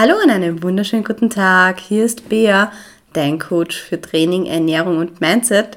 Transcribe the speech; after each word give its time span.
Hallo 0.00 0.14
und 0.22 0.30
einen 0.30 0.62
wunderschönen 0.62 1.02
guten 1.02 1.28
Tag. 1.28 1.80
Hier 1.80 2.04
ist 2.04 2.28
Bea, 2.28 2.70
dein 3.14 3.40
Coach 3.40 3.82
für 3.82 4.00
Training, 4.00 4.46
Ernährung 4.46 4.98
und 4.98 5.20
Mindset. 5.20 5.76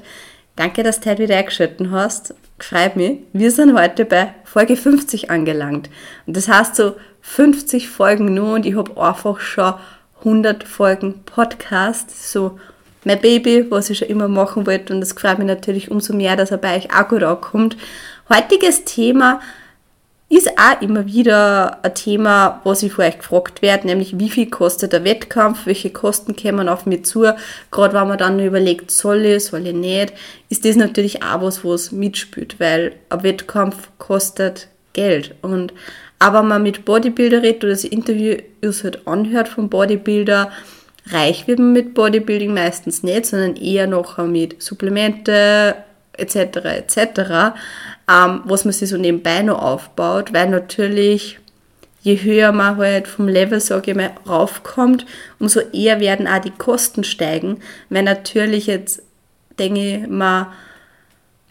Danke, 0.54 0.84
dass 0.84 1.00
du 1.00 1.10
heute 1.10 1.24
wieder 1.24 1.36
eingeschaltet 1.36 1.88
hast. 1.90 2.32
Freut 2.60 2.94
mich. 2.94 3.18
Wir 3.32 3.50
sind 3.50 3.76
heute 3.76 4.04
bei 4.04 4.32
Folge 4.44 4.76
50 4.76 5.28
angelangt. 5.32 5.90
Und 6.24 6.36
das 6.36 6.46
heißt 6.46 6.76
so 6.76 6.94
50 7.22 7.88
Folgen 7.88 8.32
nur 8.32 8.54
und 8.54 8.64
ich 8.64 8.76
habe 8.76 8.96
einfach 8.96 9.40
schon 9.40 9.74
100 10.20 10.62
Folgen 10.62 11.24
Podcast. 11.24 12.30
So 12.30 12.60
mein 13.02 13.20
Baby, 13.20 13.68
was 13.72 13.90
ich 13.90 13.98
schon 13.98 14.08
immer 14.08 14.28
machen 14.28 14.68
wollte. 14.68 14.94
Und 14.94 15.00
das 15.00 15.14
freut 15.14 15.38
mich 15.38 15.48
natürlich 15.48 15.90
umso 15.90 16.14
mehr, 16.14 16.36
dass 16.36 16.52
er 16.52 16.58
bei 16.58 16.76
euch 16.76 16.94
auch 16.94 17.08
gut 17.08 17.24
ankommt. 17.24 17.76
Heutiges 18.28 18.84
Thema 18.84 19.40
ist 20.32 20.48
auch 20.58 20.80
immer 20.80 21.06
wieder 21.06 21.84
ein 21.84 21.94
Thema, 21.94 22.62
was 22.64 22.82
ich 22.82 22.92
vor 22.94 23.04
euch 23.04 23.18
gefragt 23.18 23.60
werde, 23.60 23.86
nämlich 23.86 24.18
wie 24.18 24.30
viel 24.30 24.48
kostet 24.48 24.94
der 24.94 25.04
Wettkampf, 25.04 25.66
welche 25.66 25.90
Kosten 25.90 26.34
kommen 26.34 26.70
auf 26.70 26.86
mich 26.86 27.04
zu, 27.04 27.26
gerade 27.70 27.94
wenn 27.94 28.08
man 28.08 28.16
dann 28.16 28.40
überlegt, 28.40 28.90
soll 28.90 29.26
ich, 29.26 29.44
soll 29.44 29.66
ich 29.66 29.74
nicht, 29.74 30.14
ist 30.48 30.64
das 30.64 30.76
natürlich 30.76 31.22
auch 31.22 31.42
was, 31.42 31.64
was 31.66 31.92
mitspielt, 31.92 32.58
weil 32.58 32.94
ein 33.10 33.22
Wettkampf 33.22 33.90
kostet 33.98 34.68
Geld. 34.94 35.34
Und 35.42 35.74
aber 36.18 36.42
man 36.42 36.62
mit 36.62 36.86
Bodybuilder 36.86 37.42
redet 37.42 37.64
oder 37.64 37.72
das 37.72 37.84
Interview 37.84 38.36
halt 38.62 39.06
anhört 39.06 39.48
vom 39.48 39.68
Bodybuilder, 39.68 40.50
reich 41.10 41.46
wird 41.46 41.58
man 41.58 41.72
mit 41.74 41.92
Bodybuilding 41.92 42.54
meistens 42.54 43.02
nicht, 43.02 43.26
sondern 43.26 43.56
eher 43.56 43.86
noch 43.86 44.16
mit 44.18 44.62
Supplemente 44.62 45.74
etc. 46.16 46.56
etc 46.64 47.54
ähm, 48.12 48.42
was 48.44 48.64
man 48.64 48.72
sich 48.72 48.88
so 48.88 48.96
nebenbei 48.96 49.42
noch 49.42 49.60
aufbaut, 49.60 50.32
weil 50.32 50.48
natürlich 50.48 51.38
je 52.00 52.20
höher 52.20 52.50
man 52.52 52.78
halt 52.78 53.06
vom 53.06 53.28
Level, 53.28 53.60
sage 53.60 53.92
ich 53.92 53.96
mal, 53.96 54.10
raufkommt, 54.26 55.06
umso 55.38 55.60
eher 55.60 56.00
werden 56.00 56.26
auch 56.26 56.40
die 56.40 56.50
Kosten 56.50 57.04
steigen, 57.04 57.60
weil 57.90 58.02
natürlich 58.02 58.66
jetzt, 58.66 59.02
denke 59.58 59.80
ich 59.80 60.08
mal, 60.08 60.48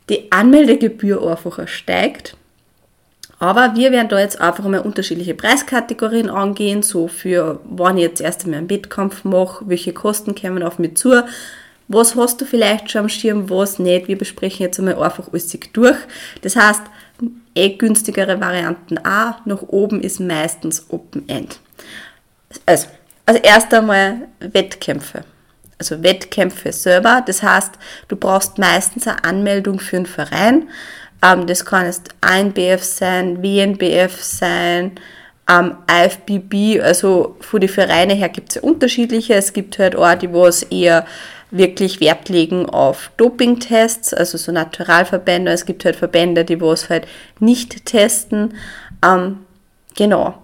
die 0.10 0.30
Anmeldegebühr 0.32 1.26
einfach 1.26 1.68
steigt. 1.70 2.36
Aber 3.40 3.76
wir 3.76 3.92
werden 3.92 4.10
da 4.10 4.20
jetzt 4.20 4.42
einfach 4.42 4.66
mal 4.66 4.82
unterschiedliche 4.82 5.34
Preiskategorien 5.34 6.30
angehen, 6.30 6.84
so 6.84 7.08
für 7.08 7.60
wann 7.64 7.98
ich 7.98 8.04
jetzt 8.04 8.22
erst 8.22 8.44
einmal 8.44 8.60
einen 8.60 8.70
Wettkampf 8.70 9.24
mache, 9.24 9.64
welche 9.68 9.94
Kosten 9.94 10.36
kommen 10.36 10.64
auf 10.64 10.80
mich 10.80 10.96
zu, 10.96 11.24
was 11.94 12.16
hast 12.16 12.42
du 12.42 12.46
vielleicht 12.46 12.92
schon 12.92 13.02
am 13.02 13.10
Schirm, 13.10 13.50
was 13.50 13.80
nicht. 13.80 14.08
Wir 14.08 14.18
besprechen 14.18 14.64
jetzt 14.66 14.80
einmal 14.80 15.02
einfach 15.02 15.28
alles 15.32 15.58
durch. 15.74 15.98
Das 16.42 16.56
heißt, 16.56 16.82
eh 17.56 17.70
günstigere 17.70 18.40
Varianten 18.40 18.98
auch. 19.00 19.46
Nach 19.46 19.62
oben 19.64 20.02
ist 20.02 20.20
meistens 20.20 20.86
Open 20.90 21.28
End. 21.28 21.60
Also, 22.66 22.88
als 23.26 23.40
erstes 23.40 23.80
einmal 23.80 24.28
Wettkämpfe. 24.40 25.24
Also 25.78 26.04
Wettkämpfe 26.04 26.72
selber. 26.72 27.24
Das 27.26 27.42
heißt, 27.42 27.74
du 28.08 28.16
brauchst 28.16 28.58
meistens 28.58 29.08
eine 29.08 29.24
Anmeldung 29.24 29.80
für 29.80 29.98
einen 29.98 30.06
Verein. 30.06 30.70
Ähm, 31.24 31.48
das 31.48 31.66
kann 31.66 31.86
jetzt 31.86 32.10
ANBF 32.22 32.84
sein, 32.84 33.42
WNBF 33.42 34.22
sein, 34.22 34.92
ähm, 35.50 35.78
IFBB. 35.90 36.82
Also 36.82 37.36
von 37.40 37.62
den 37.62 37.70
Vereinen 37.70 38.18
her 38.18 38.30
gibt 38.30 38.50
es 38.50 38.56
ja 38.56 38.62
unterschiedliche. 38.62 39.34
Es 39.34 39.54
gibt 39.54 39.80
halt 39.80 39.96
auch 39.96 40.14
die, 40.16 40.32
wo 40.32 40.46
es 40.46 40.64
eher 40.64 41.06
wirklich 41.52 42.00
Wert 42.00 42.30
legen 42.30 42.70
auf 42.70 43.12
Dopingtests, 43.18 44.14
also 44.14 44.38
so 44.38 44.52
Naturalverbände. 44.52 45.52
Es 45.52 45.66
gibt 45.66 45.86
halt 45.86 45.96
Verbände, 45.96 46.46
die 46.46 46.60
wo 46.60 46.72
es 46.72 46.90
halt 46.90 47.08
nicht 47.40 47.86
testen. 47.86 48.56
Ähm, 49.06 49.40
genau. 49.96 50.36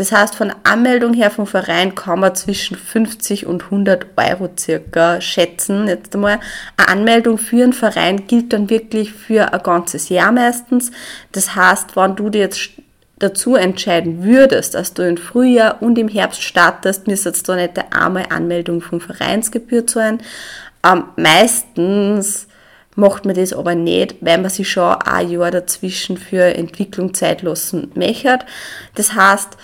Das 0.00 0.12
heißt, 0.12 0.34
von 0.34 0.50
Anmeldung 0.64 1.12
her 1.12 1.30
vom 1.30 1.46
Verein 1.46 1.94
kann 1.94 2.20
man 2.20 2.34
zwischen 2.34 2.74
50 2.74 3.44
und 3.44 3.64
100 3.64 4.06
Euro 4.16 4.48
circa 4.58 5.20
schätzen. 5.20 5.88
Jetzt 5.88 6.14
einmal, 6.14 6.40
eine 6.78 6.88
Anmeldung 6.88 7.36
für 7.36 7.62
einen 7.62 7.74
Verein 7.74 8.26
gilt 8.26 8.54
dann 8.54 8.70
wirklich 8.70 9.12
für 9.12 9.52
ein 9.52 9.62
ganzes 9.62 10.08
Jahr 10.08 10.32
meistens. 10.32 10.90
Das 11.32 11.54
heißt, 11.54 11.96
wenn 11.96 12.16
du 12.16 12.30
dir 12.30 12.40
jetzt 12.40 12.70
dazu 13.20 13.54
entscheiden 13.54 14.24
würdest, 14.24 14.74
dass 14.74 14.94
du 14.94 15.06
im 15.06 15.16
Frühjahr 15.16 15.80
und 15.80 15.96
im 15.98 16.08
Herbst 16.08 16.42
startest, 16.42 17.06
müsste 17.06 17.28
jetzt 17.28 17.48
da 17.48 17.54
nicht 17.54 17.78
einmal 17.94 18.26
Anmeldung 18.30 18.80
vom 18.80 19.00
Vereinsgebühr 19.00 19.86
zahlen. 19.86 20.18
Ähm, 20.84 21.04
meistens 21.16 22.48
macht 22.96 23.24
man 23.24 23.36
das 23.36 23.52
aber 23.52 23.74
nicht, 23.74 24.16
weil 24.20 24.38
man 24.38 24.50
sich 24.50 24.68
schon 24.68 24.94
ein 24.94 25.30
Jahr 25.30 25.50
dazwischen 25.50 26.16
für 26.16 26.42
Entwicklung 26.42 27.14
Zeit 27.14 27.42
lassen 27.42 27.92
möchte. 27.94 28.40
Das 28.94 29.14
heißt, 29.14 29.56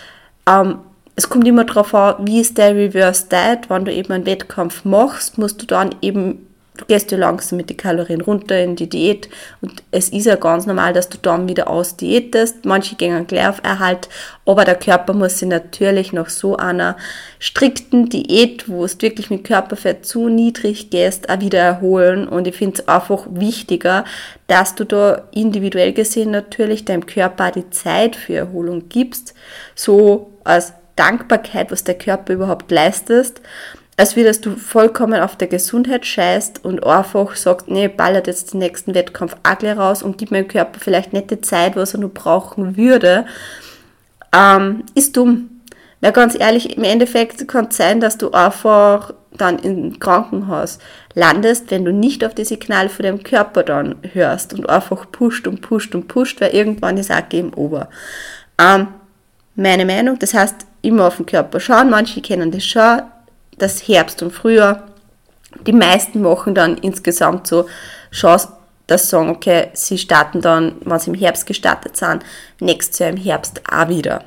ähm, 0.49 0.79
es 1.17 1.29
kommt 1.31 1.49
immer 1.49 1.65
darauf 1.65 1.95
an, 1.95 2.27
wie 2.27 2.41
ist 2.41 2.59
der 2.59 2.77
Reverse 2.77 3.27
Diet. 3.31 3.71
Wenn 3.71 3.87
du 3.87 3.93
eben 3.93 4.13
einen 4.13 4.27
Wettkampf 4.27 4.85
machst, 4.85 5.39
musst 5.39 5.63
du 5.63 5.67
dann 5.67 5.95
eben 6.03 6.46
du 6.77 6.85
gehst 6.85 7.11
ja 7.11 7.19
langsam 7.19 7.57
mit 7.57 7.71
den 7.71 7.77
Kalorien 7.77 8.21
runter 8.21 8.59
in 8.59 8.77
die 8.77 8.89
Diät 8.89 9.29
und 9.61 9.83
es 9.91 10.09
ist 10.09 10.27
ja 10.27 10.37
ganz 10.37 10.67
normal, 10.67 10.93
dass 10.93 11.09
du 11.09 11.19
dann 11.19 11.49
wieder 11.49 11.69
ausdiätest. 11.69 12.65
Manche 12.65 12.97
gehen 12.97 13.27
gleich 13.27 13.49
auf 13.49 13.61
Erhalt, 13.63 14.09
aber 14.45 14.65
der 14.65 14.77
Körper 14.77 15.13
muss 15.13 15.39
sich 15.39 15.49
natürlich 15.49 16.13
nach 16.13 16.29
so 16.29 16.57
einer 16.57 16.97
strikten 17.39 18.09
Diät, 18.09 18.69
wo 18.69 18.85
es 18.85 19.01
wirklich 19.01 19.31
mit 19.31 19.45
Körperfett 19.45 20.07
zu 20.07 20.29
niedrig 20.29 20.91
gehst, 20.91 21.29
auch 21.29 21.41
wieder 21.41 21.61
erholen 21.61 22.29
und 22.29 22.47
ich 22.47 22.57
finde 22.57 22.81
es 22.81 22.89
einfach 22.89 23.27
wichtiger, 23.31 24.05
dass 24.47 24.75
du 24.75 24.85
da 24.85 25.23
individuell 25.33 25.93
gesehen 25.93 26.31
natürlich 26.31 26.85
deinem 26.85 27.07
Körper 27.07 27.51
die 27.51 27.71
Zeit 27.71 28.17
für 28.17 28.35
Erholung 28.35 28.89
gibst, 28.89 29.35
so 29.75 30.33
als 30.45 30.73
Dankbarkeit, 30.97 31.71
was 31.71 31.85
der 31.85 31.99
Körper 31.99 32.33
überhaupt 32.33 32.71
leistet 32.71 33.41
als 33.97 34.17
wie 34.17 34.25
dass 34.25 34.41
du 34.41 34.57
vollkommen 34.57 35.21
auf 35.21 35.37
der 35.37 35.49
Gesundheit 35.49 36.05
scheißt 36.05 36.65
und 36.65 36.85
einfach 36.85 37.35
sagst, 37.35 37.69
nee, 37.69 37.89
ballert 37.89 38.27
jetzt 38.27 38.53
den 38.53 38.59
nächsten 38.59 38.95
Wettkampf 38.95 39.37
auch 39.43 39.63
raus 39.65 40.03
und 40.03 40.19
gib 40.19 40.31
meinem 40.31 40.49
Körper 40.49 40.79
vielleicht 40.81 41.13
nicht 41.13 41.31
die 41.31 41.41
Zeit, 41.41 41.77
was 41.77 41.95
er 41.95 42.01
nur 42.01 42.13
brauchen 42.13 42.77
würde, 42.77 43.25
ähm, 44.35 44.85
ist 44.95 45.17
dumm. 45.17 45.51
Weil 46.03 46.13
ganz 46.13 46.39
ehrlich, 46.39 46.77
im 46.77 46.85
Endeffekt 46.85 47.49
kann 47.49 47.69
es 47.71 47.79
sein, 47.79 48.01
dass 48.01 48.19
du 48.19 48.31
einfach 48.33 49.15
dann 49.33 49.59
im 49.59 49.99
Krankenhaus 49.99 50.79
landest, 51.15 51.71
wenn 51.71 51.85
du 51.85 51.93
nicht 51.93 52.25
auf 52.25 52.35
die 52.35 52.45
Signale 52.45 52.89
von 52.89 53.03
deinem 53.03 53.23
Körper 53.23 53.63
dann 53.63 53.97
hörst 54.13 54.53
und 54.53 54.69
einfach 54.69 55.11
pusht 55.11 55.47
und 55.47 55.63
pusht 55.63 55.95
und 55.95 56.09
pusht, 56.09 56.41
weil 56.41 56.55
irgendwann 56.55 56.99
ist 56.99 57.11
auch 57.11 57.29
Game 57.29 57.53
Over. 57.55 57.89
Ähm, 58.59 58.89
meine 59.55 59.87
Meinung, 59.87 60.19
das 60.19 60.35
heißt, 60.35 60.67
immer 60.83 61.07
auf 61.07 61.17
den 61.17 61.27
Körper 61.27 61.61
schauen, 61.61 61.91
manche 61.91 62.21
kennen 62.21 62.51
das 62.51 62.65
schon, 62.65 63.01
das 63.59 63.89
Herbst 63.89 64.23
und 64.23 64.33
Frühjahr. 64.33 64.87
Die 65.67 65.73
meisten 65.73 66.23
machen 66.23 66.55
dann 66.55 66.77
insgesamt 66.79 67.47
so 67.47 67.67
Chance, 68.11 68.49
dass 68.87 69.11
sagen, 69.11 69.31
okay, 69.31 69.69
sie 69.73 69.99
starten 69.99 70.41
dann, 70.41 70.77
wenn 70.85 70.99
sie 70.99 71.11
im 71.11 71.17
Herbst 71.17 71.47
gestartet 71.47 71.97
sind, 71.97 72.25
nächstes 72.61 72.99
Jahr 72.99 73.11
im 73.11 73.17
Herbst 73.17 73.63
auch 73.71 73.89
wieder. 73.89 74.25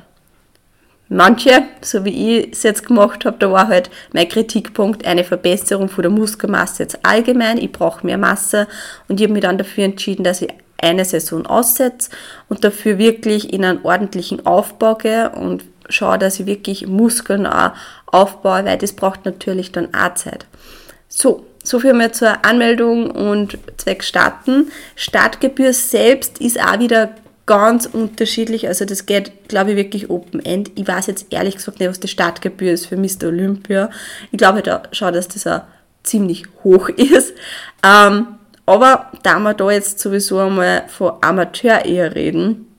Manche, 1.12 1.64
so 1.80 2.04
wie 2.04 2.38
ich 2.38 2.52
es 2.52 2.62
jetzt 2.62 2.86
gemacht 2.86 3.24
habe, 3.24 3.36
da 3.38 3.50
war 3.50 3.66
halt 3.66 3.90
mein 4.12 4.28
Kritikpunkt 4.28 5.04
eine 5.04 5.24
Verbesserung 5.24 5.88
von 5.88 6.02
der 6.02 6.10
Muskelmasse 6.10 6.84
jetzt 6.84 7.04
allgemein. 7.04 7.58
Ich 7.58 7.72
brauche 7.72 8.06
mehr 8.06 8.18
Masse 8.18 8.68
und 9.08 9.18
ich 9.18 9.24
habe 9.24 9.32
mich 9.32 9.42
dann 9.42 9.58
dafür 9.58 9.84
entschieden, 9.84 10.22
dass 10.22 10.40
ich 10.40 10.50
eine 10.80 11.04
Saison 11.04 11.46
aussetze 11.46 12.10
und 12.48 12.62
dafür 12.62 12.96
wirklich 12.98 13.52
in 13.52 13.64
einen 13.64 13.84
ordentlichen 13.84 14.46
Aufbau 14.46 14.94
gehe 14.94 15.30
und 15.30 15.64
schaue, 15.88 16.18
dass 16.18 16.38
ich 16.38 16.46
wirklich 16.46 16.86
Muskeln 16.86 17.44
auch 17.44 17.72
aufbaue, 18.12 18.64
weil 18.64 18.78
das 18.78 18.92
braucht 18.92 19.24
natürlich 19.24 19.72
dann 19.72 19.94
auch 19.94 20.14
Zeit. 20.14 20.46
So, 21.08 21.46
so 21.62 21.80
viel 21.80 21.92
mal 21.92 22.12
zur 22.12 22.44
Anmeldung 22.44 23.10
und 23.10 23.58
Zweck 23.76 24.02
starten. 24.04 24.70
Startgebühr 24.96 25.72
selbst 25.72 26.40
ist 26.40 26.60
auch 26.60 26.78
wieder 26.78 27.14
ganz 27.46 27.86
unterschiedlich. 27.86 28.68
Also 28.68 28.84
das 28.84 29.06
geht, 29.06 29.48
glaube 29.48 29.70
ich, 29.72 29.76
wirklich 29.76 30.08
Open 30.08 30.44
End. 30.44 30.70
Ich 30.76 30.86
weiß 30.86 31.08
jetzt 31.08 31.26
ehrlich 31.30 31.56
gesagt 31.56 31.80
nicht, 31.80 31.88
was 31.88 32.00
die 32.00 32.08
Startgebühr 32.08 32.72
ist 32.72 32.86
für 32.86 32.96
Mr. 32.96 33.26
Olympia. 33.26 33.90
Ich 34.30 34.38
glaube 34.38 34.62
da 34.62 34.84
schon, 34.92 35.12
dass 35.12 35.28
das 35.28 35.46
auch 35.46 35.62
ziemlich 36.02 36.44
hoch 36.62 36.88
ist. 36.96 37.34
Ähm, 37.84 38.28
aber 38.66 39.10
da 39.24 39.40
wir 39.40 39.54
da 39.54 39.70
jetzt 39.70 39.98
sowieso 39.98 40.38
einmal 40.38 40.84
von 40.86 41.14
Amateur 41.22 41.84
eher 41.84 42.14
reden, 42.14 42.69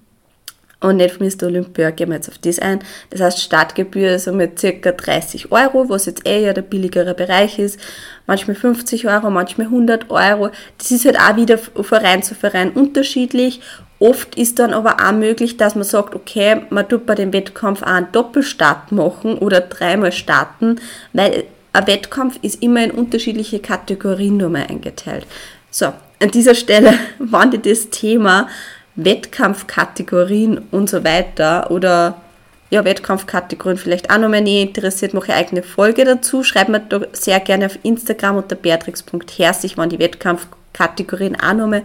und 0.81 0.97
nicht 0.97 1.21
Mr. 1.21 1.45
Olympia 1.45 1.91
gehen 1.91 2.09
wir 2.09 2.15
jetzt 2.15 2.27
auf 2.27 2.39
das 2.39 2.57
ein. 2.57 2.79
Das 3.11 3.21
heißt, 3.21 3.39
Startgebühr 3.39 4.15
ist 4.15 4.25
so 4.25 4.33
mit 4.33 4.59
circa 4.59 4.91
30 4.91 5.51
Euro, 5.51 5.89
was 5.89 6.07
jetzt 6.07 6.25
eher 6.25 6.39
ja 6.39 6.53
der 6.53 6.63
billigere 6.63 7.13
Bereich 7.13 7.59
ist. 7.59 7.79
Manchmal 8.25 8.55
50 8.55 9.07
Euro, 9.07 9.29
manchmal 9.29 9.67
100 9.67 10.09
Euro. 10.09 10.49
Das 10.79 10.89
ist 10.89 11.05
halt 11.05 11.19
auch 11.19 11.35
wieder 11.35 11.59
Verein 11.59 12.23
zu 12.23 12.33
Verein 12.33 12.71
unterschiedlich. 12.71 13.61
Oft 13.99 14.33
ist 14.35 14.57
dann 14.57 14.73
aber 14.73 14.97
auch 15.07 15.11
möglich, 15.11 15.57
dass 15.57 15.75
man 15.75 15.83
sagt, 15.83 16.15
okay, 16.15 16.63
man 16.71 16.89
tut 16.89 17.05
bei 17.05 17.13
dem 17.13 17.31
Wettkampf 17.31 17.83
auch 17.83 17.87
einen 17.87 18.11
Doppelstart 18.11 18.91
machen 18.91 19.37
oder 19.37 19.61
dreimal 19.61 20.11
starten, 20.11 20.81
weil 21.13 21.43
ein 21.73 21.87
Wettkampf 21.87 22.39
ist 22.41 22.63
immer 22.63 22.83
in 22.83 22.91
unterschiedliche 22.91 23.59
Kategorien 23.59 24.37
nur 24.37 24.49
mal 24.49 24.65
eingeteilt. 24.67 25.27
So, 25.69 25.93
an 26.19 26.31
dieser 26.31 26.55
Stelle, 26.55 26.93
dir 27.19 27.59
das 27.59 27.91
Thema 27.91 28.47
Wettkampfkategorien 28.95 30.57
und 30.71 30.89
so 30.89 31.03
weiter 31.03 31.71
oder 31.71 32.21
ja, 32.69 32.85
Wettkampfkategorien 32.85 33.77
vielleicht 33.77 34.09
auch 34.09 34.17
noch 34.17 34.29
mal 34.29 34.41
näher 34.41 34.63
interessiert, 34.63 35.13
mache 35.13 35.27
ich 35.27 35.33
eigene 35.33 35.61
Folge 35.61 36.05
dazu. 36.05 36.43
Schreibt 36.43 36.69
mir 36.69 36.79
da 36.79 37.01
sehr 37.11 37.39
gerne 37.41 37.65
auf 37.65 37.77
Instagram 37.83 38.37
unter 38.37 38.55
beatrix.herzig, 38.55 39.77
wenn 39.77 39.89
die 39.89 39.99
Wettkampfkategorien 39.99 41.39
auch 41.39 41.53
noch 41.53 41.67
mal 41.67 41.83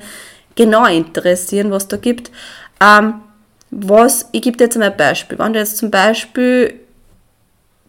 genau 0.55 0.87
interessieren, 0.87 1.73
was 1.73 1.89
da 1.89 1.97
gibt. 1.97 2.31
Ähm, 2.81 3.15
was, 3.71 4.29
ich 4.31 4.43
gebe 4.43 4.57
dir 4.57 4.65
jetzt 4.65 4.79
mal 4.79 4.91
ein 4.91 4.97
Beispiel. 4.97 5.39
Wenn 5.39 5.53
du 5.53 5.59
jetzt 5.59 5.77
zum 5.77 5.91
Beispiel 5.91 6.81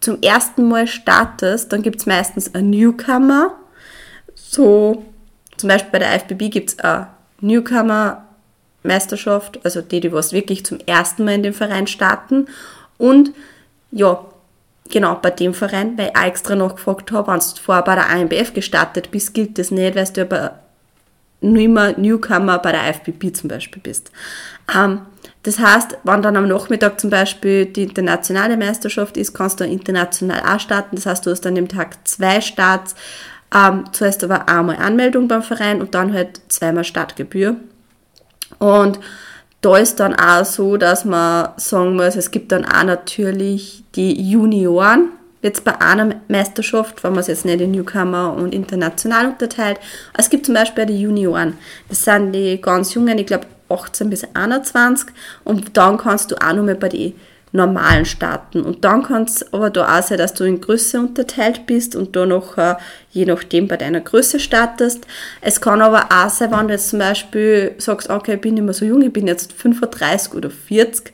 zum 0.00 0.20
ersten 0.20 0.68
Mal 0.68 0.86
startest, 0.86 1.72
dann 1.72 1.82
gibt 1.82 2.00
es 2.00 2.06
meistens 2.06 2.54
einen 2.54 2.70
Newcomer. 2.70 3.52
So, 4.34 5.04
zum 5.56 5.68
Beispiel 5.68 5.90
bei 5.92 5.98
der 6.00 6.16
IFBB 6.16 6.50
gibt 6.50 6.70
es 6.70 6.78
eine 6.80 7.08
Newcomer-Meisterschaft, 8.82 9.60
also 9.64 9.82
die, 9.82 10.00
die 10.00 10.12
was 10.12 10.32
wirklich 10.32 10.64
zum 10.64 10.78
ersten 10.86 11.24
Mal 11.24 11.34
in 11.34 11.42
dem 11.42 11.54
Verein 11.54 11.86
starten. 11.86 12.46
Und 12.96 13.32
ja, 13.90 14.24
genau, 14.90 15.18
bei 15.20 15.30
dem 15.30 15.54
Verein, 15.54 15.96
weil 15.96 16.10
ich 16.10 16.16
auch 16.16 16.26
extra 16.26 16.54
nachgefragt 16.54 17.12
habe, 17.12 17.32
wenn 17.32 17.40
du 17.40 17.60
vorher 17.62 17.84
bei 17.84 17.94
der 17.94 18.10
AMBF 18.10 18.54
gestartet 18.54 19.10
bist, 19.10 19.34
gilt 19.34 19.58
das 19.58 19.70
nicht, 19.70 19.96
weil 19.96 20.06
du 20.06 20.22
aber 20.22 20.58
nur 21.40 21.62
immer 21.62 21.92
Newcomer 21.92 22.58
bei 22.58 22.72
der 22.72 22.88
IFBB 22.90 23.34
zum 23.34 23.48
Beispiel 23.48 23.80
bist. 23.80 24.10
Ähm, 24.74 25.02
das 25.44 25.60
heißt, 25.60 25.98
wenn 26.02 26.20
dann 26.20 26.36
am 26.36 26.48
Nachmittag 26.48 27.00
zum 27.00 27.10
Beispiel 27.10 27.66
die 27.66 27.84
internationale 27.84 28.56
Meisterschaft 28.56 29.16
ist, 29.16 29.34
kannst 29.34 29.60
du 29.60 29.64
international 29.64 30.40
auch 30.40 30.58
starten. 30.58 30.96
Das 30.96 31.06
heißt, 31.06 31.24
du 31.24 31.30
hast 31.30 31.42
dann 31.42 31.56
im 31.56 31.68
Tag 31.68 32.06
zwei 32.06 32.40
Starts. 32.40 32.96
Ähm, 33.54 33.84
zuerst 33.92 34.22
aber 34.24 34.48
einmal 34.48 34.76
Anmeldung 34.76 35.26
beim 35.26 35.42
Verein 35.42 35.80
und 35.80 35.94
dann 35.94 36.12
halt 36.12 36.40
zweimal 36.48 36.84
Startgebühr. 36.84 37.56
Und 38.58 38.98
da 39.60 39.76
ist 39.76 39.98
dann 40.00 40.14
auch 40.14 40.44
so, 40.44 40.76
dass 40.76 41.04
man 41.04 41.50
sagen 41.56 41.96
muss, 41.96 42.16
es 42.16 42.30
gibt 42.30 42.52
dann 42.52 42.64
auch 42.64 42.84
natürlich 42.84 43.84
die 43.94 44.30
Junioren, 44.30 45.10
jetzt 45.42 45.64
bei 45.64 45.80
einer 45.80 46.16
Meisterschaft, 46.28 47.02
wenn 47.02 47.12
man 47.12 47.20
es 47.20 47.28
jetzt 47.28 47.44
nicht 47.44 47.60
in 47.60 47.72
Newcomer 47.72 48.34
und 48.34 48.54
international 48.54 49.26
unterteilt. 49.26 49.78
Es 50.16 50.30
gibt 50.30 50.46
zum 50.46 50.54
Beispiel 50.54 50.86
die 50.86 51.00
Junioren. 51.00 51.58
Das 51.88 52.04
sind 52.04 52.32
die 52.32 52.60
ganz 52.60 52.94
Jungen, 52.94 53.18
ich 53.18 53.26
glaube 53.26 53.46
18 53.68 54.10
bis 54.10 54.26
21 54.34 55.08
und 55.44 55.76
dann 55.76 55.98
kannst 55.98 56.30
du 56.30 56.36
auch 56.36 56.52
nochmal 56.52 56.74
bei 56.74 56.88
den 56.88 57.14
normalen 57.52 58.04
starten. 58.04 58.62
Und 58.62 58.84
dann 58.84 59.02
kann 59.02 59.24
es 59.24 59.52
aber 59.52 59.70
da 59.70 59.98
auch 59.98 60.02
sein, 60.02 60.18
dass 60.18 60.34
du 60.34 60.44
in 60.44 60.60
Größe 60.60 60.98
unterteilt 60.98 61.66
bist 61.66 61.96
und 61.96 62.14
da 62.14 62.26
noch, 62.26 62.58
äh, 62.58 62.76
je 63.10 63.24
nachdem, 63.24 63.68
bei 63.68 63.76
deiner 63.76 64.00
Größe 64.00 64.38
startest. 64.38 65.06
Es 65.40 65.60
kann 65.60 65.80
aber 65.80 66.06
auch 66.12 66.30
sein, 66.30 66.50
wenn 66.50 66.68
du 66.68 66.74
jetzt 66.74 66.90
zum 66.90 66.98
Beispiel 66.98 67.74
sagst, 67.78 68.10
okay, 68.10 68.34
ich 68.34 68.40
bin 68.40 68.54
nicht 68.54 68.64
mehr 68.64 68.74
so 68.74 68.84
jung, 68.84 69.02
ich 69.02 69.12
bin 69.12 69.26
jetzt 69.26 69.52
35 69.52 70.34
oder 70.34 70.50
40, 70.50 71.12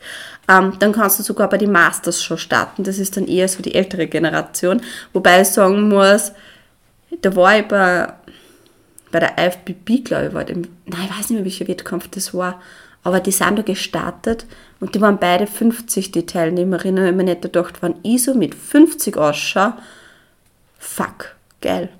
ähm, 0.49 0.75
dann 0.79 0.93
kannst 0.93 1.19
du 1.19 1.23
sogar 1.23 1.49
bei 1.49 1.59
den 1.59 1.73
Masters 1.73 2.23
schon 2.23 2.39
starten. 2.39 2.85
Das 2.85 2.99
ist 2.99 3.17
dann 3.17 3.27
eher 3.27 3.49
so 3.49 3.63
die 3.63 3.75
ältere 3.75 4.07
Generation. 4.07 4.83
Wobei 5.13 5.41
ich 5.41 5.49
sagen 5.49 5.89
muss, 5.89 6.33
da 7.23 7.35
war 7.37 7.59
ich 7.59 7.67
bei 7.67 8.13
bei 9.15 9.21
der 9.21 9.39
IFBB, 9.39 10.05
glaube 10.05 10.27
ich, 10.27 10.35
war 10.35 10.43
dem, 10.45 10.63
nein, 10.87 11.03
ich 11.05 11.11
weiß 11.11 11.31
nicht 11.31 11.39
mehr, 11.39 11.45
welcher 11.45 11.69
Wettkampf 11.69 12.09
das 12.09 12.35
war, 12.35 12.61
aber 13.05 13.21
die 13.21 13.31
sind 13.31 13.59
da 13.59 13.62
gestartet 13.62 14.47
und 14.81 14.95
die 14.95 15.01
waren 15.01 15.19
beide 15.19 15.47
50, 15.47 16.11
die 16.11 16.27
Teilnehmerinnen, 16.27 17.06
ich 17.06 17.15
mir 17.15 17.25
nicht 17.25 17.43
gedacht, 17.43 17.83
wenn 17.83 17.95
ich 18.03 18.25
so 18.25 18.35
mit 18.35 18.55
50 18.55 19.17
ausschaue, 19.17 19.75
fuck, 20.79 21.37
geil. 21.61 21.91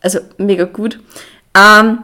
Also 0.00 0.20
mega 0.38 0.64
gut. 0.64 1.00
Ähm, 1.56 1.98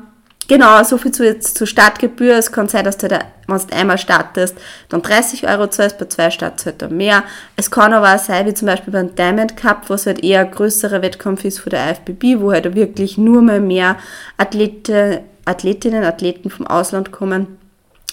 Genau, 0.50 0.82
so 0.82 0.98
viel 0.98 1.12
zu 1.12 1.24
jetzt 1.24 1.56
zur 1.56 1.68
Startgebühr. 1.68 2.36
Es 2.36 2.50
kann 2.50 2.66
sein, 2.66 2.84
dass 2.84 2.98
du, 2.98 3.06
da, 3.06 3.20
wenn 3.46 3.56
du 3.56 3.72
einmal 3.72 3.98
startest, 3.98 4.56
dann 4.88 5.00
30 5.00 5.46
Euro 5.46 5.68
zahlst, 5.68 5.96
bei 5.98 6.06
zwei 6.06 6.32
Starts 6.32 6.66
halt 6.66 6.82
dann 6.82 6.96
mehr. 6.96 7.22
Es 7.54 7.70
kann 7.70 7.92
aber 7.92 8.12
auch 8.12 8.18
sein, 8.18 8.46
wie 8.46 8.54
zum 8.54 8.66
Beispiel 8.66 8.92
beim 8.92 9.14
Diamond 9.14 9.56
Cup, 9.56 9.84
was 9.86 10.06
halt 10.06 10.24
eher 10.24 10.40
ein 10.40 10.50
größerer 10.50 11.02
Wettkampf 11.02 11.44
ist 11.44 11.60
von 11.60 11.70
der 11.70 11.92
IFBB, 11.92 12.40
wo 12.40 12.50
halt 12.50 12.74
wirklich 12.74 13.16
nur 13.16 13.42
mal 13.42 13.60
mehr 13.60 13.96
Athlete, 14.38 15.22
Athletinnen, 15.44 16.02
Athleten 16.02 16.50
vom 16.50 16.66
Ausland 16.66 17.12
kommen, 17.12 17.59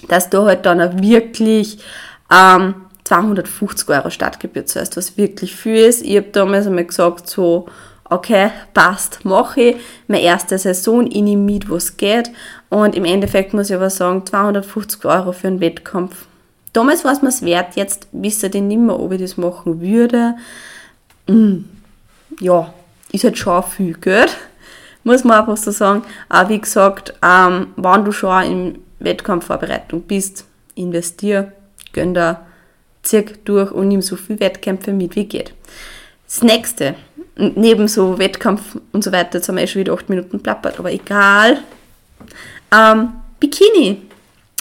dass 0.07 0.29
du 0.29 0.43
halt 0.43 0.65
dann 0.65 0.81
auch 0.81 1.01
wirklich 1.01 1.79
ähm, 2.31 2.75
250 3.03 3.89
Euro 3.89 4.09
Startgebühr 4.09 4.65
zahlst, 4.65 4.97
was 4.97 5.17
wirklich 5.17 5.55
viel 5.55 5.77
ist. 5.77 6.03
Ich 6.03 6.17
habe 6.17 6.27
damals 6.31 6.67
einmal 6.67 6.85
gesagt, 6.85 7.29
so 7.29 7.67
okay, 8.09 8.51
passt, 8.73 9.25
mache 9.25 9.61
ich. 9.61 9.75
Meine 10.07 10.23
erste 10.23 10.57
Saison, 10.57 11.07
ich 11.07 11.21
nehme 11.21 11.43
mit, 11.43 11.69
was 11.69 11.97
geht. 11.97 12.31
Und 12.69 12.95
im 12.95 13.05
Endeffekt 13.05 13.53
muss 13.53 13.69
ich 13.69 13.75
aber 13.75 13.89
sagen, 13.89 14.25
250 14.25 15.05
Euro 15.05 15.31
für 15.31 15.47
einen 15.47 15.59
Wettkampf. 15.59 16.25
Damals 16.73 17.03
war 17.03 17.13
es 17.13 17.21
mir 17.21 17.47
wert, 17.47 17.75
jetzt 17.75 18.07
wisse 18.11 18.47
ich 18.47 18.61
nicht 18.61 18.79
mehr, 18.79 18.99
ob 18.99 19.11
ich 19.11 19.21
das 19.21 19.37
machen 19.37 19.81
würde. 19.81 20.35
Mm, 21.27 21.59
ja, 22.39 22.73
ist 23.11 23.23
halt 23.23 23.37
schon 23.37 23.63
viel 23.63 23.93
Geld, 23.93 24.35
muss 25.03 25.23
man 25.23 25.39
einfach 25.39 25.57
so 25.57 25.71
sagen. 25.71 26.03
Aber 26.29 26.49
wie 26.49 26.59
gesagt, 26.59 27.13
ähm, 27.23 27.67
wenn 27.77 28.05
du 28.05 28.11
schon 28.11 28.43
in 28.43 28.79
Wettkampfvorbereitung 28.99 30.01
bist, 30.03 30.45
investier, 30.75 31.51
gönn 31.93 32.13
da, 32.13 32.45
zieh 33.03 33.25
durch 33.45 33.71
und 33.71 33.87
nimm 33.87 34.01
so 34.01 34.15
viele 34.15 34.39
Wettkämpfe 34.39 34.91
mit, 34.91 35.15
wie 35.15 35.25
geht. 35.25 35.53
Das 36.25 36.43
nächste, 36.43 36.95
neben 37.37 37.87
so 37.87 38.19
Wettkampf 38.19 38.77
und 38.91 39.03
so 39.03 39.11
weiter, 39.11 39.37
jetzt 39.37 39.47
haben 39.47 39.55
wir 39.55 39.63
eh 39.63 39.67
schon 39.67 39.81
wieder 39.81 39.93
acht 39.93 40.09
Minuten 40.09 40.41
plappert, 40.41 40.77
aber 40.79 40.91
egal. 40.91 41.59
Ähm, 42.73 43.13
Bikini. 43.39 44.01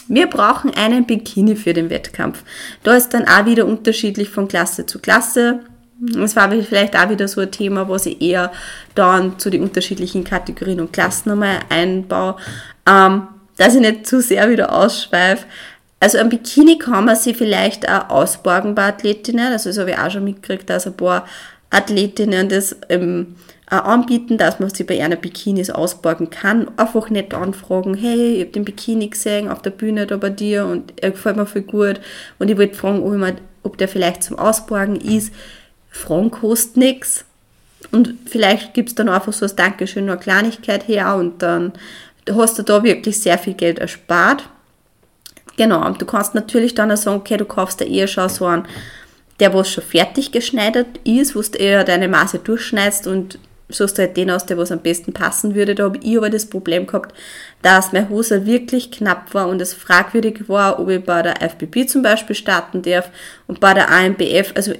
Wir 0.09 0.29
brauchen 0.29 0.73
einen 0.75 1.05
Bikini 1.05 1.56
für 1.56 1.73
den 1.73 1.91
Wettkampf. 1.91 2.44
Da 2.85 2.94
ist 2.94 3.12
dann 3.12 3.27
auch 3.27 3.44
wieder 3.44 3.67
unterschiedlich 3.67 4.31
von 4.31 4.47
Klasse 4.47 4.87
zu 4.87 5.00
Klasse. 5.00 5.61
Es 6.23 6.37
war 6.37 6.50
vielleicht 6.50 6.97
auch 6.97 7.11
wieder 7.11 7.27
so 7.27 7.41
ein 7.41 7.50
Thema, 7.50 7.88
was 7.88 8.06
ich 8.06 8.21
eher 8.21 8.53
dann 8.94 9.38
zu 9.41 9.50
den 9.50 9.62
unterschiedlichen 9.62 10.23
Kategorien 10.23 10.81
und 10.81 10.93
Klassen 10.93 11.31
nochmal 11.31 11.61
einbaue, 11.71 12.37
ähm, 12.87 13.27
dass 13.56 13.75
ich 13.75 13.81
nicht 13.81 14.06
zu 14.06 14.20
sehr 14.20 14.49
wieder 14.50 14.73
ausschweife. 14.73 15.44
Also 16.00 16.19
ein 16.19 16.29
Bikini 16.29 16.79
kann 16.79 17.06
man 17.06 17.17
sich 17.17 17.37
vielleicht 17.37 17.88
auch 17.88 18.11
ausborgen 18.11 18.75
bei 18.75 18.88
Athletinnen. 18.88 19.53
Also 19.53 19.70
das 19.70 19.79
habe 19.79 19.93
ich 19.93 19.99
auch 19.99 20.11
schon 20.11 20.25
mitgekriegt, 20.25 20.69
dass 20.69 20.87
ein 20.87 20.97
paar 20.97 21.26
Athletinnen 21.70 22.49
das 22.49 22.76
ähm, 22.88 23.37
auch 23.69 23.85
anbieten, 23.85 24.38
dass 24.38 24.61
man 24.61 24.70
sie 24.70 24.85
bei 24.85 25.03
einer 25.03 25.17
Bikinis 25.17 25.70
ausborgen 25.70 26.31
kann. 26.31 26.70
Einfach 26.76 27.11
nicht 27.11 27.35
anfragen, 27.35 27.94
hey, 27.94 28.35
ich 28.35 28.41
habe 28.43 28.53
den 28.53 28.64
Bikini 28.64 29.08
gesehen 29.08 29.49
auf 29.49 29.62
der 29.62 29.70
Bühne 29.70 30.06
da 30.06 30.17
bei 30.17 30.31
dir 30.31 30.67
und 30.67 30.93
er 31.02 31.11
gefällt 31.11 31.37
mir 31.37 31.47
voll 31.47 31.62
gut 31.62 32.00
und 32.38 32.50
ich 32.50 32.59
wollte 32.59 32.76
fragen, 32.76 33.02
ob, 33.02 33.14
mal, 33.14 33.35
ob 33.62 33.79
der 33.79 33.88
vielleicht 33.88 34.23
zum 34.23 34.38
Ausborgen 34.38 34.97
ist. 34.97 35.32
Fragen 35.91 36.31
kostet 36.31 36.76
nichts 36.76 37.25
und 37.91 38.14
vielleicht 38.26 38.75
gibt 38.75 38.90
es 38.90 38.95
dann 38.95 39.09
einfach 39.09 39.33
so 39.33 39.45
als 39.45 39.57
Dankeschön 39.57 40.04
nur 40.04 40.14
eine 40.14 40.23
Kleinigkeit 40.23 40.87
her 40.87 41.16
und 41.16 41.42
dann 41.42 41.73
hast 42.35 42.59
du 42.59 42.62
da 42.62 42.83
wirklich 42.83 43.21
sehr 43.21 43.38
viel 43.38 43.54
Geld 43.54 43.78
erspart. 43.78 44.49
Genau, 45.56 45.87
und 45.87 46.00
du 46.00 46.06
kannst 46.06 46.35
natürlich 46.35 46.75
dann 46.75 46.90
auch 46.90 46.97
sagen, 46.97 47.21
okay, 47.21 47.37
du 47.37 47.45
kaufst 47.45 47.80
dir 47.80 47.87
eher 47.87 48.09
schon 48.09 48.28
so 48.28 48.47
einen 48.47 48.66
der 49.40 49.52
was 49.52 49.71
schon 49.71 49.85
fertig 49.85 50.33
geschneidert 50.33 50.87
ist, 51.04 51.37
wo 51.37 51.42
du 51.42 51.59
eher 51.59 51.85
deine 51.85 52.09
Maße 52.09 52.38
durchschneidest 52.38 53.06
und 53.06 53.38
suchst 53.68 53.99
halt 53.99 54.16
den 54.16 54.30
aus, 54.30 54.47
der 54.47 54.59
was 54.59 54.71
am 54.71 54.80
besten 54.80 55.12
passen 55.12 55.54
würde. 55.54 55.75
Da 55.75 55.85
habe 55.85 55.99
ich 56.02 56.16
aber 56.16 56.30
das 56.30 56.47
Problem 56.47 56.87
gehabt, 56.87 57.14
dass 57.62 57.92
meine 57.92 58.09
Hose 58.09 58.47
wirklich 58.47 58.92
knapp 58.92 59.35
war 59.35 59.49
und 59.49 59.61
es 59.61 59.75
fragwürdig 59.75 60.49
war, 60.49 60.78
ob 60.78 60.88
ich 60.88 61.04
bei 61.04 61.23
der 61.23 61.42
FBB 61.42 61.88
zum 61.88 62.02
Beispiel 62.02 62.37
starten 62.37 62.83
darf 62.83 63.11
und 63.47 63.61
bei 63.61 63.75
der 63.75 63.90
AMBF. 63.90 64.52
Also 64.54 64.73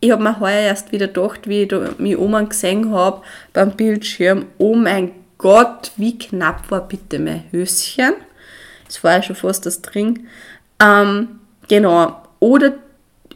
ich 0.00 0.10
habe 0.10 0.22
mir 0.22 0.38
heuer 0.38 0.60
erst 0.60 0.92
wieder 0.92 1.08
gedacht, 1.08 1.48
wie 1.48 1.62
ich 1.62 1.68
da 1.68 1.90
mich 1.98 2.16
Oma 2.16 2.42
gesehen 2.42 2.90
habe 2.90 3.22
beim 3.52 3.72
Bildschirm, 3.72 4.46
oh 4.58 4.74
mein 4.74 5.10
Gott, 5.44 5.92
wie 5.98 6.16
knapp 6.16 6.70
war 6.70 6.88
bitte 6.88 7.18
mein 7.18 7.44
Höschen. 7.50 8.14
Das 8.86 9.04
war 9.04 9.16
ja 9.16 9.22
schon 9.22 9.36
fast 9.36 9.66
das 9.66 9.82
Dring. 9.82 10.26
Ähm, 10.80 11.38
genau. 11.68 12.22
Oder 12.40 12.72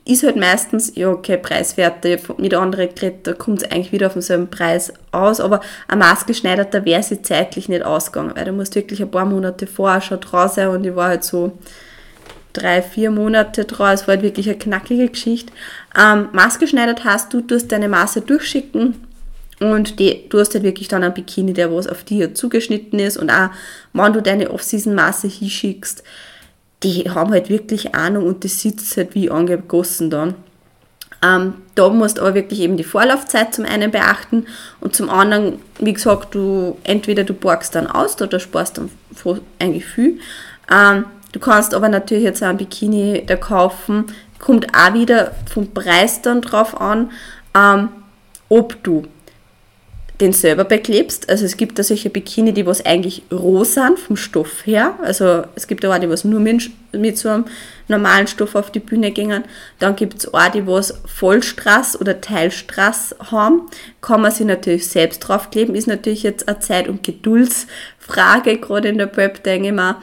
ist 0.07 0.23
halt 0.23 0.37
meistens, 0.37 0.97
ja, 0.97 1.11
okay, 1.11 1.37
Preiswerte 1.37 2.19
mit 2.39 2.55
anderen 2.55 2.95
Geräten, 2.95 3.25
da 3.25 3.35
kommt 3.35 3.63
es 3.63 3.71
eigentlich 3.71 3.93
wieder 3.93 4.07
auf 4.07 4.15
denselben 4.15 4.49
Preis 4.49 4.91
aus, 5.13 5.39
aber 5.39 5.61
ein 5.87 5.99
maßgeschneiderter 5.99 6.87
wäre 6.87 7.03
sie 7.03 7.21
zeitlich 7.21 7.69
nicht 7.69 7.83
ausgegangen, 7.83 8.33
weil 8.35 8.47
du 8.47 8.53
musst 8.53 8.75
wirklich 8.75 9.03
ein 9.03 9.11
paar 9.11 9.27
Monate 9.27 9.67
vorher 9.67 10.01
schon 10.01 10.21
draus 10.21 10.55
sein 10.55 10.69
und 10.69 10.87
ich 10.87 10.97
war 10.97 11.09
halt 11.09 11.25
so 11.25 11.59
drei, 12.55 12.81
vier 12.81 13.11
Monate 13.11 13.67
draus, 13.67 14.01
es 14.01 14.09
war 14.09 14.15
halt 14.15 14.23
wirklich 14.23 14.49
eine 14.49 14.57
knackige 14.57 15.11
Geschichte. 15.11 15.53
Ähm, 15.95 16.31
maßgeschneidert 16.33 17.05
hast 17.05 17.35
du, 17.35 17.43
hast 17.51 17.71
deine 17.71 17.91
Maße 17.91 18.23
durchschicken 18.23 19.08
und 19.61 19.99
die, 19.99 20.29
du 20.29 20.39
hast 20.39 20.55
halt 20.55 20.65
wirklich 20.65 20.89
dann 20.89 21.03
ein 21.03 21.15
Bikini, 21.15 21.53
der 21.53 21.73
was 21.75 21.87
auf 21.87 22.05
dir 22.05 22.35
zugeschnitten 22.35 22.99
ist 22.99 23.17
und 23.17 23.31
auch, 23.31 23.51
wenn 23.93 24.13
du 24.13 24.23
deine 24.23 24.51
Off-Season-Maße 24.51 25.29
hinschickst, 25.29 26.05
die 26.83 27.11
haben 27.11 27.33
halt 27.33 27.49
wirklich 27.49 27.95
Ahnung 27.95 28.27
und 28.27 28.45
das 28.45 28.61
sitzt 28.61 28.97
halt 28.97 29.15
wie 29.15 29.31
angegossen 29.31 30.11
dann. 30.11 30.35
Ähm, 31.21 31.55
da 31.75 31.89
musst 31.89 32.19
du 32.19 32.23
aber 32.23 32.35
wirklich 32.35 32.61
eben 32.61 32.77
die 32.77 32.85
Vorlaufzeit 32.85 33.53
zum 33.53 33.65
einen 33.65 33.91
beachten 33.91 34.47
und 34.81 34.95
zum 34.95 35.11
anderen, 35.11 35.59
wie 35.81 35.93
gesagt, 35.93 36.35
du 36.37 36.79
entweder 36.85 37.25
du 37.25 37.35
borgst 37.35 37.75
dann 37.75 37.89
aus 37.89 38.21
oder 38.23 38.39
sparst 38.39 38.79
dann 38.79 38.91
eigentlich 39.59 39.85
viel. 39.85 40.21
Ähm, 40.73 41.07
du 41.33 41.41
kannst 41.41 41.75
aber 41.75 41.89
natürlich 41.89 42.23
jetzt 42.23 42.43
auch 42.45 42.49
ein 42.49 42.57
Bikini 42.57 43.25
da 43.27 43.35
kaufen, 43.35 44.07
kommt 44.39 44.69
auch 44.77 44.95
wieder 44.95 45.33
vom 45.53 45.73
Preis 45.75 46.23
dann 46.23 46.41
drauf 46.41 46.81
an, 46.81 47.11
ähm, 47.57 47.89
ob 48.49 48.81
du 48.85 49.03
den 50.21 50.33
selber 50.33 50.65
beklebst. 50.65 51.29
Also 51.29 51.45
es 51.45 51.57
gibt 51.57 51.79
da 51.79 51.83
solche 51.83 52.11
Bikini, 52.11 52.53
die 52.53 52.67
was 52.67 52.85
eigentlich 52.85 53.23
roh 53.33 53.63
sind 53.63 53.99
vom 53.99 54.17
Stoff 54.17 54.67
her. 54.67 54.99
Also 55.03 55.45
es 55.55 55.69
gibt 55.69 55.87
auch 55.87 55.97
die, 55.99 56.11
was 56.11 56.25
nur 56.25 56.41
mit, 56.41 56.71
mit 56.93 57.17
so 57.17 57.29
einem 57.29 57.45
normalen 57.87 58.27
Stoff 58.27 58.57
auf 58.57 58.73
die 58.73 58.81
Bühne 58.81 59.13
gingen. 59.13 59.45
Dann 59.79 59.95
gibt 59.95 60.19
es 60.19 60.35
auch 60.35 60.49
die, 60.49 60.67
was 60.67 61.01
Vollstrass 61.07 62.01
oder 62.01 62.21
Teilstrass 62.21 63.15
haben. 63.31 63.69
Kann 64.01 64.21
man 64.21 64.33
sich 64.33 64.47
natürlich 64.47 64.89
selbst 64.89 65.21
draufkleben. 65.21 65.77
Ist 65.77 65.87
natürlich 65.87 66.25
jetzt 66.25 66.49
eine 66.49 66.59
Zeit- 66.59 66.89
und 66.89 67.05
Geduldsfrage, 67.05 68.59
gerade 68.59 68.89
in 68.89 68.99
der 68.99 69.07
Prep, 69.07 69.45
denke 69.45 69.69
ich 69.69 69.75
mal. 69.75 69.97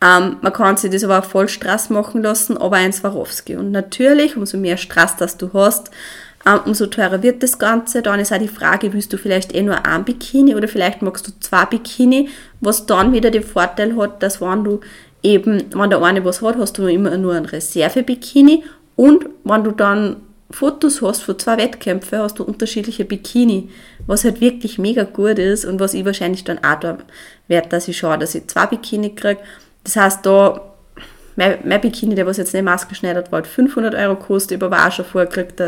Ähm, 0.00 0.36
man 0.40 0.52
kann 0.52 0.76
sich 0.76 0.92
das 0.92 1.04
aber 1.04 1.18
auch 1.18 1.24
Vollstrass 1.24 1.90
machen 1.90 2.22
lassen, 2.22 2.56
aber 2.56 2.76
ein 2.76 2.92
Swarovski. 2.92 3.56
Und 3.56 3.72
natürlich, 3.72 4.36
umso 4.36 4.56
mehr 4.56 4.76
Strass 4.76 5.16
das 5.16 5.36
du 5.36 5.52
hast, 5.52 5.90
umso 6.64 6.86
teurer 6.86 7.22
wird 7.22 7.42
das 7.42 7.58
Ganze. 7.58 8.02
Dann 8.02 8.20
ist 8.20 8.32
auch 8.32 8.38
die 8.38 8.48
Frage, 8.48 8.92
willst 8.92 9.12
du 9.12 9.18
vielleicht 9.18 9.54
eh 9.54 9.62
nur 9.62 9.84
ein 9.84 10.04
Bikini 10.04 10.54
oder 10.54 10.68
vielleicht 10.68 11.02
magst 11.02 11.26
du 11.26 11.32
zwei 11.40 11.64
Bikini, 11.64 12.28
was 12.60 12.86
dann 12.86 13.12
wieder 13.12 13.30
den 13.30 13.42
Vorteil 13.42 13.96
hat, 13.96 14.22
dass 14.22 14.40
wenn 14.40 14.64
du 14.64 14.80
eben, 15.22 15.64
wenn 15.74 15.90
der 15.90 16.02
eine 16.02 16.24
was 16.24 16.42
hat, 16.42 16.56
hast 16.56 16.78
du 16.78 16.86
immer 16.86 17.16
nur 17.18 17.34
ein 17.34 17.44
Reserve-Bikini 17.44 18.64
und 18.96 19.26
wenn 19.44 19.64
du 19.64 19.72
dann 19.72 20.16
Fotos 20.50 21.02
hast 21.02 21.22
von 21.22 21.38
zwei 21.38 21.58
Wettkämpfen, 21.58 22.20
hast 22.20 22.38
du 22.38 22.44
unterschiedliche 22.44 23.04
Bikini, 23.04 23.68
was 24.06 24.24
halt 24.24 24.40
wirklich 24.40 24.78
mega 24.78 25.02
gut 25.02 25.38
ist 25.38 25.66
und 25.66 25.78
was 25.78 25.92
ich 25.92 26.06
wahrscheinlich 26.06 26.44
dann 26.44 26.58
auch 26.64 26.80
da 26.80 26.98
werde, 27.48 27.68
dass 27.68 27.88
ich 27.88 27.98
schaue, 27.98 28.16
dass 28.16 28.34
ich 28.34 28.46
zwei 28.46 28.66
Bikini 28.66 29.14
kriege. 29.14 29.40
Das 29.84 29.96
heißt, 29.96 30.24
da 30.24 30.72
mein, 31.36 31.58
mein 31.64 31.80
Bikini, 31.80 32.14
der 32.14 32.26
was 32.26 32.38
jetzt 32.38 32.54
nicht 32.54 32.64
maßgeschneidert 32.64 33.30
war, 33.30 33.40
hat 33.40 33.46
500 33.46 33.94
Euro 33.94 34.16
kostet, 34.16 34.62
aber 34.62 34.86
auch 34.86 34.90
schon 34.90 35.04
vorher 35.04 35.28
gekriegt, 35.28 35.60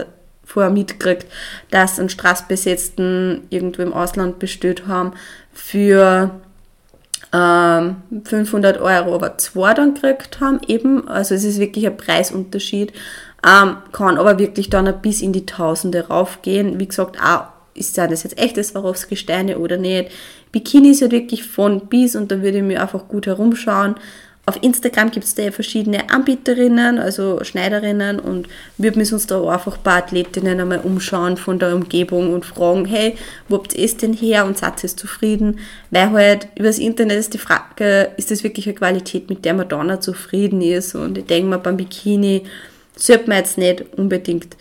vorher 0.51 0.71
mitgekriegt, 0.71 1.27
dass 1.71 1.99
einen 1.99 2.09
Straßbesetzten 2.09 3.43
irgendwo 3.51 3.83
im 3.83 3.93
Ausland 3.93 4.39
bestellt 4.39 4.87
haben 4.87 5.13
für 5.53 6.31
ähm, 7.33 7.97
500 8.25 8.81
Euro, 8.81 9.15
aber 9.15 9.39
zwei 9.39 9.75
dann 9.75 9.95
gekriegt 9.95 10.41
haben 10.41 10.61
eben. 10.67 11.09
Also 11.09 11.35
es 11.35 11.45
ist 11.45 11.61
wirklich 11.61 11.87
ein 11.87 11.97
Preisunterschied. 11.97 12.93
Ähm, 13.47 13.77
kann 13.93 14.19
aber 14.19 14.39
wirklich 14.39 14.69
dann 14.69 14.93
bis 15.01 15.23
in 15.23 15.33
die 15.33 15.47
Tausende 15.47 16.09
raufgehen. 16.09 16.79
Wie 16.79 16.89
gesagt, 16.89 17.19
auch 17.23 17.45
ist 17.75 17.97
das 17.97 18.25
jetzt 18.25 18.39
echtes 18.39 18.69
Swarovski-Steine 18.69 19.59
oder 19.59 19.77
nicht. 19.77 20.11
Bikini 20.53 20.91
ist 20.91 21.03
halt 21.03 21.13
wirklich 21.13 21.45
von 21.45 21.87
bis 21.87 22.17
und 22.17 22.31
da 22.33 22.43
würde 22.43 22.59
ich 22.59 22.65
mir 22.65 22.83
einfach 22.83 23.07
gut 23.09 23.27
herumschauen 23.27 23.95
auf 24.51 24.63
Instagram 24.63 25.13
gibt 25.13 25.25
es 25.25 25.37
da 25.37 25.45
ja 25.45 25.53
verschiedene 25.53 26.11
Anbieterinnen, 26.11 26.99
also 26.99 27.43
Schneiderinnen 27.45 28.19
und 28.19 28.49
wir 28.79 28.97
müssen 28.97 29.15
uns 29.15 29.29
da 29.29 29.39
auch 29.39 29.49
einfach 29.49 29.77
ein 29.77 29.83
paar 29.85 29.99
Athletinnen 29.99 30.61
einmal 30.61 30.81
umschauen 30.81 31.37
von 31.37 31.61
der 31.61 31.75
Umgebung 31.75 32.35
und 32.35 32.45
fragen, 32.45 32.85
hey, 32.85 33.17
wo 33.49 33.57
habt 33.59 33.75
ihr 33.75 33.85
es 33.85 33.97
denn 33.97 34.13
her 34.13 34.45
und 34.45 34.59
seid 34.59 34.83
ihr 34.83 34.89
zufrieden? 34.89 35.61
Weil 35.91 36.11
halt 36.11 36.49
über 36.57 36.67
das 36.67 36.79
Internet 36.79 37.19
ist 37.19 37.33
die 37.33 37.39
Frage, 37.39 38.11
ist 38.17 38.33
das 38.33 38.43
wirklich 38.43 38.67
eine 38.67 38.75
Qualität, 38.75 39.31
mit 39.31 39.45
der 39.45 39.55
man 39.55 39.69
dann 39.69 40.03
zufrieden 40.03 40.61
ist? 40.63 40.97
Und 40.97 41.17
ich 41.17 41.27
denke 41.27 41.49
mal, 41.49 41.59
beim 41.59 41.77
Bikini 41.77 42.43
sollte 42.97 43.29
man 43.29 43.39
jetzt 43.39 43.57
nicht 43.57 43.85
unbedingt 43.97 44.57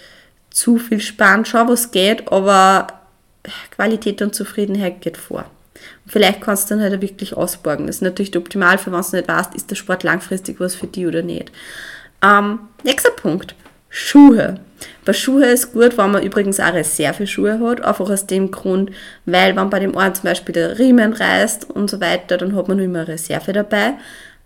zu 0.52 0.78
viel 0.78 1.00
sparen, 1.00 1.46
schau 1.46 1.68
was 1.68 1.90
geht, 1.90 2.32
aber 2.32 2.88
Qualität 3.72 4.22
und 4.22 4.36
Zufriedenheit 4.36 5.02
geht 5.02 5.18
vor. 5.18 5.46
Vielleicht 6.08 6.42
kannst 6.42 6.70
du 6.70 6.76
dann 6.76 6.84
halt 6.84 7.02
wirklich 7.02 7.36
ausborgen. 7.36 7.88
Das 7.88 7.98
ist 7.98 8.02
natürlich 8.02 8.36
optimal, 8.36 8.78
für 8.78 8.92
was 8.92 9.12
du 9.12 9.18
nicht 9.18 9.28
weißt, 9.28 9.56
ist 9.56 9.70
der 9.70 9.76
Sport 9.76 10.04
langfristig 10.04 10.60
was 10.60 10.76
für 10.76 10.88
dich 10.88 11.06
oder 11.06 11.22
nicht. 11.22 11.52
Ähm, 12.24 12.60
nächster 12.84 13.12
Punkt. 13.12 13.56
Schuhe. 13.90 14.60
Bei 15.04 15.14
Schuhe 15.14 15.46
ist 15.46 15.74
gut, 15.74 15.98
wenn 15.98 16.12
man 16.12 16.24
übrigens 16.24 16.60
auch 16.60 16.74
Reserveschuhe 16.74 17.60
hat, 17.60 17.82
einfach 17.82 18.10
aus 18.10 18.28
dem 18.28 18.52
Grund, 18.52 18.92
weil 19.26 19.56
wenn 19.56 19.70
bei 19.70 19.80
dem 19.80 19.98
einen 19.98 20.16
zum 20.16 20.26
Beispiel 20.26 20.54
der 20.54 20.78
Riemen 20.78 21.14
reißt 21.14 21.70
und 21.70 21.90
so 21.90 22.00
weiter, 22.00 22.38
dann 22.38 22.56
hat 22.56 22.68
man 22.68 22.78
nur 22.78 22.86
immer 22.86 23.08
Reserve 23.08 23.52
dabei. 23.52 23.96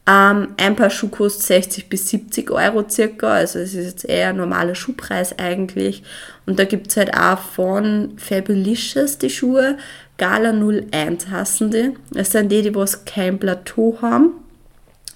Ähm, 0.05 0.49
ein 0.57 0.75
Paar 0.75 0.89
Schuh 0.89 1.07
kostet 1.07 1.45
60 1.45 1.87
bis 1.87 2.09
70 2.09 2.51
Euro 2.51 2.83
circa, 2.89 3.35
also 3.35 3.59
es 3.59 3.73
ist 3.73 3.85
jetzt 3.85 4.05
eher 4.05 4.29
ein 4.29 4.37
normaler 4.37 4.75
Schuhpreis 4.75 5.37
eigentlich. 5.39 6.03
Und 6.45 6.59
da 6.59 6.65
gibt 6.65 6.87
es 6.87 6.97
halt 6.97 7.15
auch 7.15 7.39
von 7.39 8.13
Fabulicious 8.17 9.17
die 9.17 9.29
Schuhe, 9.29 9.77
Gala 10.23 10.51
01 10.51 11.29
hassen 11.31 11.69
die. 11.69 11.91
Das 12.11 12.31
sind 12.31 12.49
die, 12.49 12.61
die 12.61 12.73
was 12.73 13.03
kein 13.03 13.39
Plateau 13.39 13.97
haben. 14.01 14.31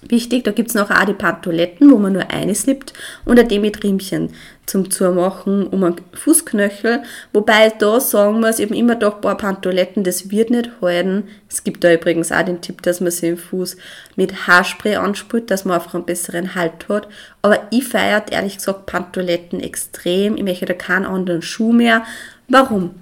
Wichtig, 0.02 0.44
da 0.44 0.50
gibt 0.50 0.68
es 0.68 0.74
noch 0.74 0.90
auch 0.90 1.04
die 1.06 1.14
Pantoletten, 1.14 1.90
wo 1.90 1.96
man 1.96 2.12
nur 2.12 2.30
eine 2.30 2.54
slippt 2.54 2.92
und 3.24 3.40
ein 3.40 3.60
mit 3.62 3.82
Riemchen 3.82 4.34
zum 4.66 4.90
Zumachen 4.90 5.66
um 5.66 5.82
einen 5.82 5.96
Fußknöchel. 6.12 7.04
Wobei 7.32 7.70
da 7.70 7.98
sagen 8.00 8.40
muss, 8.40 8.58
eben 8.58 8.74
immer 8.74 8.96
doch 8.96 9.14
ein 9.14 9.20
paar 9.22 9.38
Pantoletten, 9.38 10.04
das 10.04 10.30
wird 10.30 10.50
nicht 10.50 10.72
halten. 10.82 11.24
Es 11.48 11.64
gibt 11.64 11.84
da 11.84 11.90
übrigens 11.90 12.30
auch 12.30 12.44
den 12.44 12.60
Tipp, 12.60 12.82
dass 12.82 13.00
man 13.00 13.10
sich 13.10 13.30
im 13.30 13.38
Fuß 13.38 13.78
mit 14.16 14.46
Haarspray 14.46 14.96
ansprüht, 14.96 15.50
dass 15.50 15.64
man 15.64 15.76
einfach 15.76 15.94
einen 15.94 16.04
besseren 16.04 16.54
Halt 16.54 16.86
hat. 16.90 17.08
Aber 17.40 17.66
ich 17.70 17.88
feiert 17.88 18.30
ehrlich 18.30 18.58
gesagt 18.58 18.84
Pantoletten 18.84 19.60
extrem. 19.60 20.36
Ich 20.36 20.42
möchte 20.42 20.66
da 20.66 20.74
keinen 20.74 21.06
anderen 21.06 21.40
Schuh 21.40 21.72
mehr. 21.72 22.04
Warum? 22.46 22.94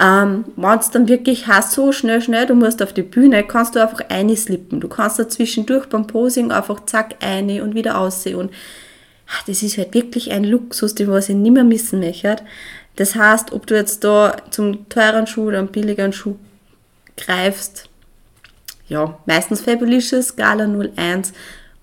Ähm, 0.00 0.44
Wenn 0.56 0.78
es 0.78 0.90
dann 0.90 1.08
wirklich 1.08 1.48
hast, 1.48 1.72
so 1.72 1.90
schnell, 1.92 2.22
schnell, 2.22 2.46
du 2.46 2.54
musst 2.54 2.82
auf 2.82 2.92
die 2.92 3.02
Bühne, 3.02 3.42
kannst 3.42 3.74
du 3.74 3.82
einfach 3.82 4.00
eine 4.08 4.36
slippen. 4.36 4.80
Du 4.80 4.88
kannst 4.88 5.18
da 5.18 5.28
zwischendurch 5.28 5.86
beim 5.86 6.06
Posing 6.06 6.52
einfach 6.52 6.84
zack 6.86 7.16
eine 7.20 7.64
und 7.64 7.74
wieder 7.74 7.98
aussehen. 7.98 8.36
Und 8.36 8.52
ach, 9.28 9.42
das 9.44 9.62
ist 9.62 9.76
halt 9.76 9.94
wirklich 9.94 10.30
ein 10.30 10.44
Luxus, 10.44 10.94
den 10.94 11.10
was 11.10 11.28
ich 11.28 11.34
nicht 11.34 11.52
mehr 11.52 11.64
missen 11.64 12.00
möchte. 12.00 12.36
Das 12.96 13.14
heißt, 13.14 13.52
ob 13.52 13.66
du 13.66 13.74
jetzt 13.74 14.04
da 14.04 14.36
zum 14.50 14.88
teuren 14.88 15.26
Schuh 15.26 15.48
oder 15.48 15.58
einem 15.58 15.68
billigeren 15.68 16.12
Schuh 16.12 16.36
greifst, 17.16 17.88
ja, 18.88 19.18
meistens 19.26 19.60
Fabulicious, 19.60 20.34
Gala 20.34 20.64
01, 20.64 21.32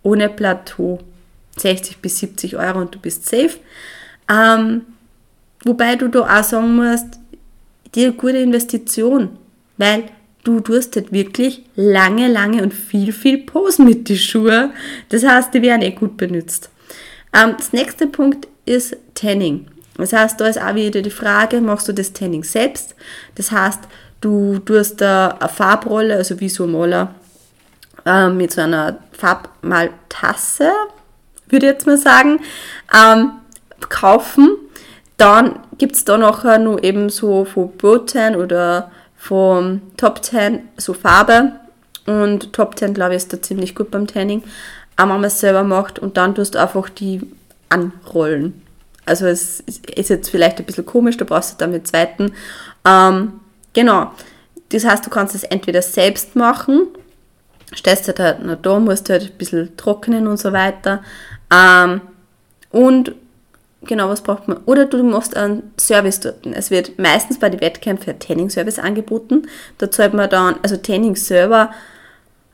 ohne 0.03 0.27
Plateau, 0.29 1.00
60 1.57 1.98
bis 1.98 2.19
70 2.19 2.57
Euro 2.57 2.79
und 2.79 2.95
du 2.95 3.00
bist 3.00 3.25
safe. 3.27 3.60
Ähm, 4.29 4.81
wobei 5.63 5.95
du 5.95 6.07
da 6.07 6.22
auch 6.22 6.43
sagen 6.43 6.75
musst, 6.75 7.19
die 7.96 8.06
eine 8.06 8.14
gute 8.14 8.38
Investition, 8.38 9.38
weil 9.78 10.04
du 10.44 10.60
tust 10.60 11.12
wirklich 11.12 11.64
lange, 11.75 12.28
lange 12.28 12.62
und 12.62 12.74
viel, 12.74 13.12
viel 13.12 13.40
Posen 13.40 13.86
mit 13.86 14.08
den 14.08 14.18
Schuhen. 14.18 14.74
Das 15.10 15.25
heißt, 15.25 15.54
die 15.54 15.62
werden 15.62 15.82
eh 15.82 15.92
gut 15.92 16.18
benutzt. 16.18 16.70
Ähm, 17.34 17.56
das 17.58 17.74
nächste 17.74 18.08
Punkt 18.08 18.48
ist 18.66 18.96
Tanning. 19.16 19.68
Das 19.98 20.14
heißt, 20.14 20.40
da 20.40 20.48
ist 20.48 20.62
auch 20.62 20.75
wieder 20.75 21.02
die 21.02 21.10
Frage, 21.10 21.62
machst 21.62 21.88
du 21.88 21.94
das 21.94 22.14
Tanning 22.14 22.44
selbst? 22.44 22.96
Das 23.36 23.52
heißt, 23.52 23.82
du 24.22 24.60
tust 24.60 25.02
eine 25.02 25.38
Farbrolle, 25.54 26.16
also 26.16 26.40
wie 26.40 26.50
so 26.50 26.66
ein 26.66 26.72
Maler, 26.72 27.16
äh, 28.06 28.30
mit 28.30 28.52
so 28.52 28.62
einer 28.62 29.00
Farbmaltasse, 29.14 30.70
würde 31.48 31.66
ich 31.66 31.72
jetzt 31.72 31.88
mal 31.88 31.98
sagen, 31.98 32.40
ähm, 32.94 33.32
kaufen 33.90 34.58
dann 35.18 35.60
gibt 35.77 35.96
es 35.96 36.05
da 36.05 36.17
nachher 36.17 36.60
nur 36.60 36.84
eben 36.84 37.10
so 37.10 37.46
von 37.46 37.75
Pro-10 37.77 38.38
oder 38.38 38.91
vom 39.17 39.82
Top 39.98 40.24
10 40.24 40.60
so 40.77 40.94
Farbe. 40.94 41.53
Und 42.05 42.53
Top 42.53 42.77
10, 42.77 42.94
glaube 42.94 43.13
ich, 43.13 43.17
ist 43.17 43.34
da 43.34 43.41
ziemlich 43.41 43.75
gut 43.75 43.91
beim 43.91 44.08
Tanning. 44.08 44.44
Aber 44.96 45.13
wenn 45.13 45.22
man 45.22 45.27
es 45.27 45.39
selber 45.39 45.63
macht 45.63 46.00
und 46.00 46.17
dann 46.17 46.36
tust 46.36 46.55
du 46.55 46.60
einfach 46.60 46.89
die 46.89 47.22
anrollen. 47.70 48.62
Also 49.05 49.25
es 49.27 49.60
ist 49.62 50.10
jetzt 50.10 50.29
vielleicht 50.29 50.60
ein 50.60 50.65
bisschen 50.65 50.86
komisch, 50.86 51.17
da 51.17 51.25
brauchst 51.25 51.53
du 51.53 51.58
dann 51.58 51.72
mit 51.72 51.88
zweiten. 51.88 52.34
Ähm, 52.86 53.39
genau. 53.74 54.12
Das 54.70 54.86
heißt, 54.86 55.05
du 55.05 55.10
kannst 55.10 55.36
es 55.36 55.44
entweder 55.44 55.82
selbst 55.82 56.36
machen, 56.36 56.88
stellst 57.75 58.08
halt, 58.08 58.20
halt 58.20 58.44
noch 58.44 58.62
da, 58.62 58.79
musst 58.79 59.10
du 59.10 59.13
halt 59.13 59.24
ein 59.24 59.38
bisschen 59.38 59.77
trocknen 59.77 60.27
und 60.27 60.38
so 60.38 60.53
weiter. 60.53 61.03
Ähm, 61.53 62.01
und 62.72 63.13
Genau, 63.86 64.10
was 64.10 64.22
braucht 64.22 64.48
man? 64.48 64.58
Oder 64.65 64.86
du 64.86 65.04
machst 65.04 65.38
einen 65.38 65.72
Service 65.80 66.20
dort. 66.20 66.46
Es 66.46 66.72
wird 66.72 66.98
meistens 66.98 67.39
bei 67.39 67.50
den 67.50 67.62
Wettkämpfen 67.62 68.13
ein 68.13 68.20
Tanning-Service 68.20 68.80
angeboten. 68.80 69.44
Da 69.77 69.92
zahlt 69.92 70.13
man 70.13 70.30
dann, 70.30 70.56
also 70.63 70.77
Tanning-Server 70.77 71.70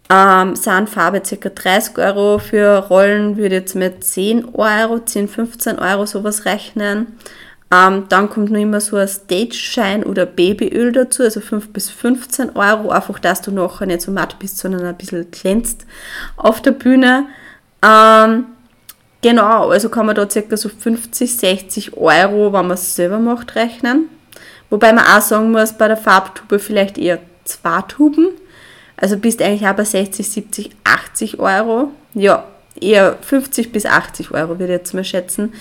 ähm, 0.10 0.56
sind 0.58 0.90
Farbe 0.90 1.22
ca. 1.22 1.50
30 1.50 1.98
Euro. 1.98 2.38
Für 2.38 2.80
Rollen 2.90 3.38
würde 3.38 3.56
jetzt 3.56 3.76
mit 3.76 4.04
10 4.04 4.56
Euro, 4.56 5.00
10, 5.00 5.30
15 5.30 5.80
Euro 5.80 6.06
sowas 6.06 6.46
rechnen. 6.46 7.18
Ähm, 7.74 8.08
dann 8.10 8.30
kommt 8.30 8.52
noch 8.52 8.60
immer 8.60 8.82
so 8.82 8.98
ein 8.98 9.08
Stage-Schein 9.08 10.04
oder 10.04 10.26
Babyöl 10.26 10.92
dazu, 10.92 11.24
also 11.24 11.40
5 11.40 11.72
bis 11.72 11.90
15 11.90 12.58
Euro. 12.58 12.90
Einfach, 12.90 13.20
dass 13.20 13.42
du 13.42 13.52
nachher 13.52 13.88
nicht 13.88 14.02
so 14.02 14.12
matt 14.12 14.38
bist, 14.40 14.58
sondern 14.58 14.84
ein 14.84 14.98
bisschen 14.98 15.32
glänzt 15.32 15.86
auf 16.36 16.62
der 16.62 16.72
Bühne. 16.72 17.28
Ähm, 17.82 18.48
Genau, 19.22 19.70
also 19.70 19.90
kann 19.90 20.08
man 20.08 20.16
da 20.16 20.26
ca. 20.26 20.58
so 20.58 20.70
50, 20.70 21.38
60 21.38 21.98
Euro, 21.98 22.52
wenn 22.54 22.68
man 22.68 22.72
es 22.72 22.96
selber 22.96 23.20
macht, 23.20 23.56
rechnen. 23.56 24.10
Wobei 24.70 24.94
man 24.94 25.06
auch 25.06 25.22
sagen 25.22 25.52
muss, 25.52 25.74
bei 25.74 25.88
der 25.88 25.98
Farbtube 25.98 26.58
vielleicht 26.58 26.98
eher 26.98 27.20
zwei 27.44 27.82
Tuben. 27.84 28.30
Also 28.98 29.18
bist 29.18 29.42
eigentlich 29.42 29.68
auch 29.68 29.76
bei 29.76 29.84
60, 29.84 30.28
70, 30.28 30.72
80 30.84 31.40
Euro. 31.40 31.92
Ja, 32.14 32.46
eher 32.80 33.18
50 33.22 33.72
bis 33.72 33.86
80 33.86 34.32
Euro, 34.32 34.60
würde 34.60 34.74
ich 34.74 34.80
jetzt 34.80 34.94
mal 34.94 35.04
schätzen. 35.04 35.54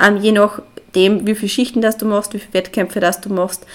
Ähm, 0.00 0.18
je 0.18 0.32
nachdem, 0.32 1.26
wie 1.26 1.34
viele 1.34 1.48
Schichten 1.48 1.80
das 1.80 1.96
du 1.96 2.06
machst, 2.06 2.34
wie 2.34 2.38
viele 2.38 2.54
Wettkämpfe 2.54 3.00
das 3.00 3.20
du 3.20 3.32
machst. 3.32 3.66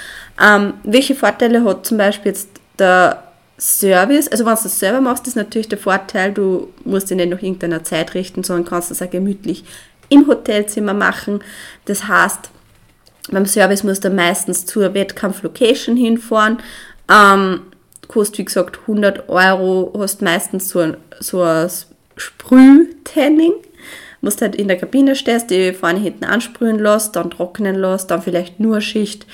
Ähm, 0.41 0.75
welche 0.83 1.15
Vorteile 1.15 1.65
hat 1.65 1.85
zum 1.85 1.97
Beispiel 1.97 2.31
jetzt 2.31 2.49
der 2.79 3.23
Service? 3.57 4.27
Also 4.27 4.45
wenn 4.45 4.55
du 4.55 4.63
das 4.63 4.79
selber 4.79 5.01
machst, 5.01 5.27
ist 5.27 5.35
natürlich 5.35 5.69
der 5.69 5.77
Vorteil, 5.77 6.33
du 6.33 6.69
musst 6.83 7.09
dich 7.09 7.17
nicht 7.17 7.29
nach 7.29 7.41
irgendeiner 7.41 7.83
Zeit 7.83 8.13
richten, 8.13 8.43
sondern 8.43 8.65
kannst 8.65 8.91
das 8.91 9.01
auch 9.01 9.09
gemütlich 9.09 9.63
im 10.09 10.27
Hotelzimmer 10.27 10.93
machen. 10.93 11.43
Das 11.85 12.07
heißt, 12.07 12.49
beim 13.31 13.45
Service 13.45 13.83
musst 13.83 14.03
du 14.03 14.09
meistens 14.09 14.65
zur 14.65 14.93
Wettkampf-Location 14.93 15.95
hinfahren. 15.95 16.57
Ähm, 17.09 17.61
kostet 18.07 18.39
wie 18.39 18.45
gesagt 18.45 18.79
100 18.81 19.29
Euro, 19.29 19.93
hast 19.97 20.21
meistens 20.21 20.69
so 20.69 20.79
ein, 20.79 20.97
so 21.19 21.41
ein 21.41 21.69
Sprühtanning. 22.17 23.53
Musst 24.21 24.41
halt 24.41 24.55
in 24.55 24.69
der 24.69 24.77
Kabine 24.77 25.15
stehst, 25.15 25.49
die 25.49 25.73
vorne 25.73 25.99
hinten 25.99 26.23
ansprühen 26.23 26.79
lässt, 26.79 27.15
dann 27.15 27.31
trocknen 27.31 27.75
lässt, 27.75 28.09
dann 28.09 28.21
vielleicht 28.21 28.59
nur 28.59 28.79
Schicht. 28.79 29.25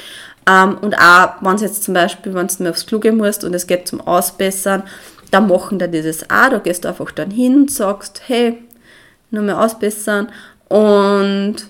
Ähm, 0.49 0.77
und 0.79 0.95
auch, 0.97 1.41
wenn 1.41 1.55
es 1.55 1.61
jetzt 1.61 1.83
zum 1.83 1.93
Beispiel, 1.93 2.33
wenn 2.33 2.47
du 2.47 2.63
mal 2.63 2.69
aufs 2.71 2.85
gehen 2.85 3.17
musst 3.17 3.43
und 3.43 3.53
es 3.53 3.67
geht 3.67 3.87
zum 3.87 4.01
Ausbessern, 4.01 4.83
dann 5.31 5.47
machen 5.47 5.77
da 5.77 5.87
dieses 5.87 6.23
auch, 6.23 6.49
da 6.49 6.57
gehst 6.57 6.85
du 6.85 6.87
einfach 6.87 7.11
dann 7.11 7.29
hin, 7.29 7.67
sagst, 7.67 8.21
hey, 8.27 8.57
nur 9.29 9.43
mehr 9.43 9.59
ausbessern 9.61 10.29
und 10.69 11.67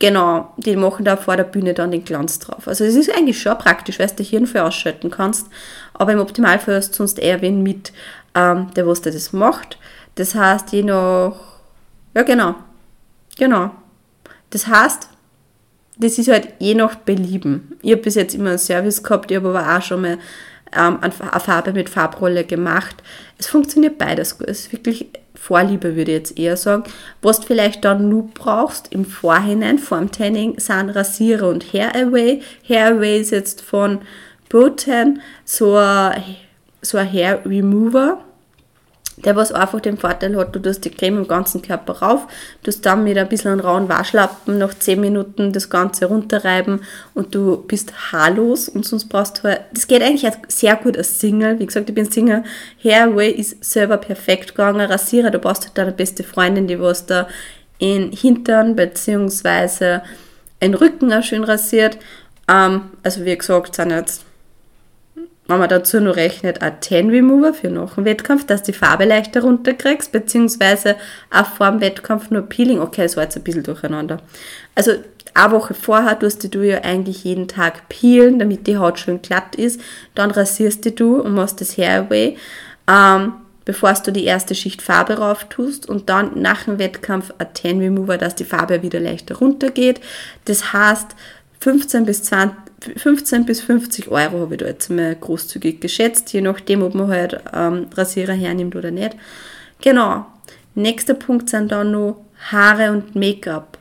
Genau, 0.00 0.52
die 0.56 0.76
machen 0.76 1.04
da 1.04 1.16
vor 1.16 1.36
der 1.36 1.44
Bühne 1.44 1.72
dann 1.72 1.90
den 1.90 2.04
Glanz 2.04 2.38
drauf. 2.38 2.66
Also 2.66 2.84
es 2.84 2.94
ist 2.94 3.10
eigentlich 3.16 3.40
schon 3.40 3.56
praktisch, 3.56 3.98
weil 3.98 4.08
du 4.08 4.16
dich 4.16 4.30
Hirn 4.30 4.46
für 4.46 4.64
ausschalten 4.64 5.10
kannst, 5.10 5.46
aber 5.94 6.12
im 6.12 6.18
Optimalfall 6.18 6.76
hast 6.76 6.90
du 6.90 6.96
sonst 6.96 7.18
eher 7.18 7.40
wen 7.40 7.62
mit, 7.62 7.92
ähm, 8.34 8.66
der 8.74 8.86
was 8.86 9.00
das 9.00 9.32
macht. 9.32 9.78
Das 10.16 10.34
heißt, 10.34 10.72
je 10.72 10.82
nach, 10.82 11.36
ja 12.12 12.22
genau, 12.22 12.56
genau. 13.38 13.70
Das 14.50 14.66
heißt, 14.66 15.08
das 15.96 16.18
ist 16.18 16.28
halt 16.28 16.48
je 16.58 16.74
nach 16.74 16.96
Belieben. 16.96 17.76
Ich 17.82 17.92
habe 17.92 18.02
bis 18.02 18.14
jetzt 18.16 18.34
immer 18.34 18.50
einen 18.50 18.58
Service 18.58 19.02
gehabt, 19.02 19.30
ich 19.30 19.36
habe 19.36 19.48
aber 19.50 19.76
auch 19.76 19.82
schon 19.82 20.02
mal 20.02 20.18
ähm, 20.76 20.98
eine 21.00 21.12
Farbe 21.12 21.72
mit 21.72 21.88
Farbrolle 21.88 22.44
gemacht. 22.44 22.96
Es 23.38 23.46
funktioniert 23.46 23.98
beides 23.98 24.38
gut. 24.38 24.48
Es 24.48 24.60
ist 24.60 24.72
wirklich 24.72 25.06
Vorliebe, 25.34 25.96
würde 25.96 26.12
ich 26.12 26.18
jetzt 26.18 26.38
eher 26.38 26.56
sagen. 26.56 26.84
Was 27.22 27.40
du 27.40 27.46
vielleicht 27.46 27.84
dann 27.84 28.08
nur 28.08 28.28
brauchst 28.28 28.92
im 28.92 29.04
Vorhinein, 29.04 29.78
vor 29.78 29.98
dem 29.98 30.10
Tanning, 30.10 30.58
sind 30.58 30.90
Rasierer 30.90 31.48
und 31.48 31.72
Hair 31.72 31.94
Away. 31.94 32.40
Hair 32.66 32.96
Away 32.96 33.20
ist 33.20 33.30
jetzt 33.30 33.60
von 33.60 34.00
Botan 34.48 35.20
so 35.44 35.76
ein, 35.76 36.22
so 36.80 36.98
ein 36.98 37.12
Hair 37.12 37.44
Remover 37.44 38.24
der 39.16 39.36
was 39.36 39.52
einfach 39.52 39.80
den 39.80 39.96
Vorteil 39.96 40.36
hat, 40.36 40.54
du 40.54 40.60
tust 40.60 40.84
die 40.84 40.90
Creme 40.90 41.18
im 41.18 41.28
ganzen 41.28 41.62
Körper 41.62 41.94
rauf, 42.00 42.26
tust 42.62 42.84
dann 42.84 43.04
mit 43.04 43.16
ein 43.16 43.28
bisschen 43.28 43.60
rauen 43.60 43.88
Waschlappen 43.88 44.58
nach 44.58 44.74
10 44.74 45.00
Minuten 45.00 45.52
das 45.52 45.70
Ganze 45.70 46.06
runterreiben 46.06 46.80
und 47.14 47.34
du 47.34 47.58
bist 47.58 48.12
haarlos 48.12 48.68
und 48.68 48.84
sonst 48.84 49.08
brauchst 49.08 49.38
du 49.38 49.44
halt, 49.44 49.62
das 49.72 49.86
geht 49.86 50.02
eigentlich 50.02 50.30
sehr 50.48 50.76
gut 50.76 50.96
als 50.96 51.20
Single, 51.20 51.58
wie 51.58 51.66
gesagt, 51.66 51.88
ich 51.88 51.94
bin 51.94 52.10
Single, 52.10 52.44
Hairway 52.82 53.30
ist 53.30 53.64
selber 53.64 53.98
perfekt 53.98 54.50
gegangen, 54.50 54.80
Rasierer, 54.80 55.30
du 55.30 55.38
brauchst 55.38 55.64
halt 55.64 55.78
deine 55.78 55.92
beste 55.92 56.24
Freundin, 56.24 56.66
die 56.66 56.80
was 56.80 57.06
da 57.06 57.28
in 57.78 58.12
Hintern 58.12 58.76
bzw. 58.76 60.00
in 60.60 60.74
Rücken 60.74 61.12
auch 61.12 61.22
schön 61.22 61.44
rasiert, 61.44 61.98
ähm, 62.48 62.90
also 63.02 63.24
wie 63.24 63.36
gesagt, 63.36 63.76
sind 63.76 63.90
jetzt 63.90 64.24
wenn 65.46 65.58
man 65.58 65.68
dazu 65.68 66.00
nur 66.00 66.16
rechnet, 66.16 66.62
ein 66.62 66.80
Tan 66.80 67.10
Remover 67.10 67.52
für 67.52 67.68
nach 67.68 67.96
dem 67.96 68.06
Wettkampf, 68.06 68.46
dass 68.46 68.62
die 68.62 68.72
Farbe 68.72 69.04
leichter 69.04 69.42
runterkriegst, 69.42 70.10
beziehungsweise 70.10 70.96
auch 71.30 71.46
vor 71.46 71.70
dem 71.70 71.80
Wettkampf 71.80 72.30
nur 72.30 72.42
Peeling. 72.42 72.80
Okay, 72.80 73.02
das 73.02 73.16
war 73.16 73.24
jetzt 73.24 73.36
ein 73.36 73.42
bisschen 73.42 73.62
durcheinander. 73.62 74.18
Also 74.74 74.92
eine 75.34 75.52
Woche 75.52 75.74
vorher 75.74 76.18
tust 76.18 76.54
du 76.54 76.62
ja 76.62 76.78
eigentlich 76.82 77.24
jeden 77.24 77.48
Tag 77.48 77.88
peelen, 77.88 78.38
damit 78.38 78.66
die 78.66 78.78
Haut 78.78 78.98
schön 78.98 79.20
glatt 79.20 79.54
ist. 79.56 79.80
Dann 80.14 80.30
rasierst 80.30 80.98
du 80.98 81.20
und 81.20 81.34
machst 81.34 81.60
das 81.60 81.76
Hair 81.76 82.06
away, 82.06 82.38
ähm, 82.88 83.34
bevor 83.64 83.92
du 83.94 84.12
die 84.12 84.24
erste 84.24 84.54
Schicht 84.54 84.80
Farbe 84.80 85.18
rauf 85.18 85.44
tust 85.48 85.88
und 85.88 86.08
dann 86.08 86.40
nach 86.40 86.64
dem 86.64 86.78
Wettkampf 86.78 87.32
ein 87.38 87.52
Tan 87.52 87.80
Remover, 87.80 88.16
dass 88.16 88.34
die 88.34 88.44
Farbe 88.44 88.82
wieder 88.82 89.00
leichter 89.00 89.36
runtergeht. 89.36 90.00
Das 90.44 90.72
heißt, 90.72 91.08
15 91.64 92.04
bis 92.04 92.22
20 92.24 92.64
15 92.98 93.46
bis 93.46 93.62
50 93.62 94.08
Euro 94.08 94.40
habe 94.40 94.56
ich 94.56 94.60
da 94.60 94.66
jetzt 94.66 94.90
mal 94.90 95.14
großzügig 95.14 95.80
geschätzt, 95.80 96.30
je 96.34 96.42
nachdem, 96.42 96.82
ob 96.82 96.94
man 96.94 97.08
halt 97.08 97.40
ähm, 97.54 97.86
Rasierer 97.94 98.34
hernimmt 98.34 98.76
oder 98.76 98.90
nicht. 98.90 99.16
Genau. 99.80 100.26
Nächster 100.74 101.14
Punkt 101.14 101.48
sind 101.48 101.72
dann 101.72 101.92
noch 101.92 102.20
Haare 102.50 102.90
und 102.90 103.16
Make-up. 103.16 103.78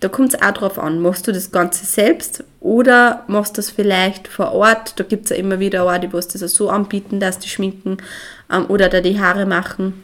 Da 0.00 0.08
kommt 0.08 0.34
es 0.34 0.42
auch 0.42 0.50
drauf 0.50 0.80
an, 0.80 1.00
machst 1.00 1.28
du 1.28 1.32
das 1.32 1.52
Ganze 1.52 1.86
selbst 1.86 2.42
oder 2.58 3.22
machst 3.28 3.56
du 3.56 3.60
das 3.60 3.70
vielleicht 3.70 4.26
vor 4.26 4.50
Ort? 4.50 4.98
Da 4.98 5.04
gibt 5.04 5.24
es 5.24 5.30
ja 5.30 5.36
immer 5.36 5.60
wieder 5.60 5.84
auch 5.84 5.98
die, 5.98 6.08
die 6.08 6.38
das 6.38 6.54
so 6.54 6.70
anbieten, 6.70 7.20
dass 7.20 7.38
die 7.38 7.48
schminken 7.48 7.98
ähm, 8.50 8.66
oder 8.66 8.88
da 8.88 9.00
die 9.00 9.20
Haare 9.20 9.46
machen. 9.46 10.02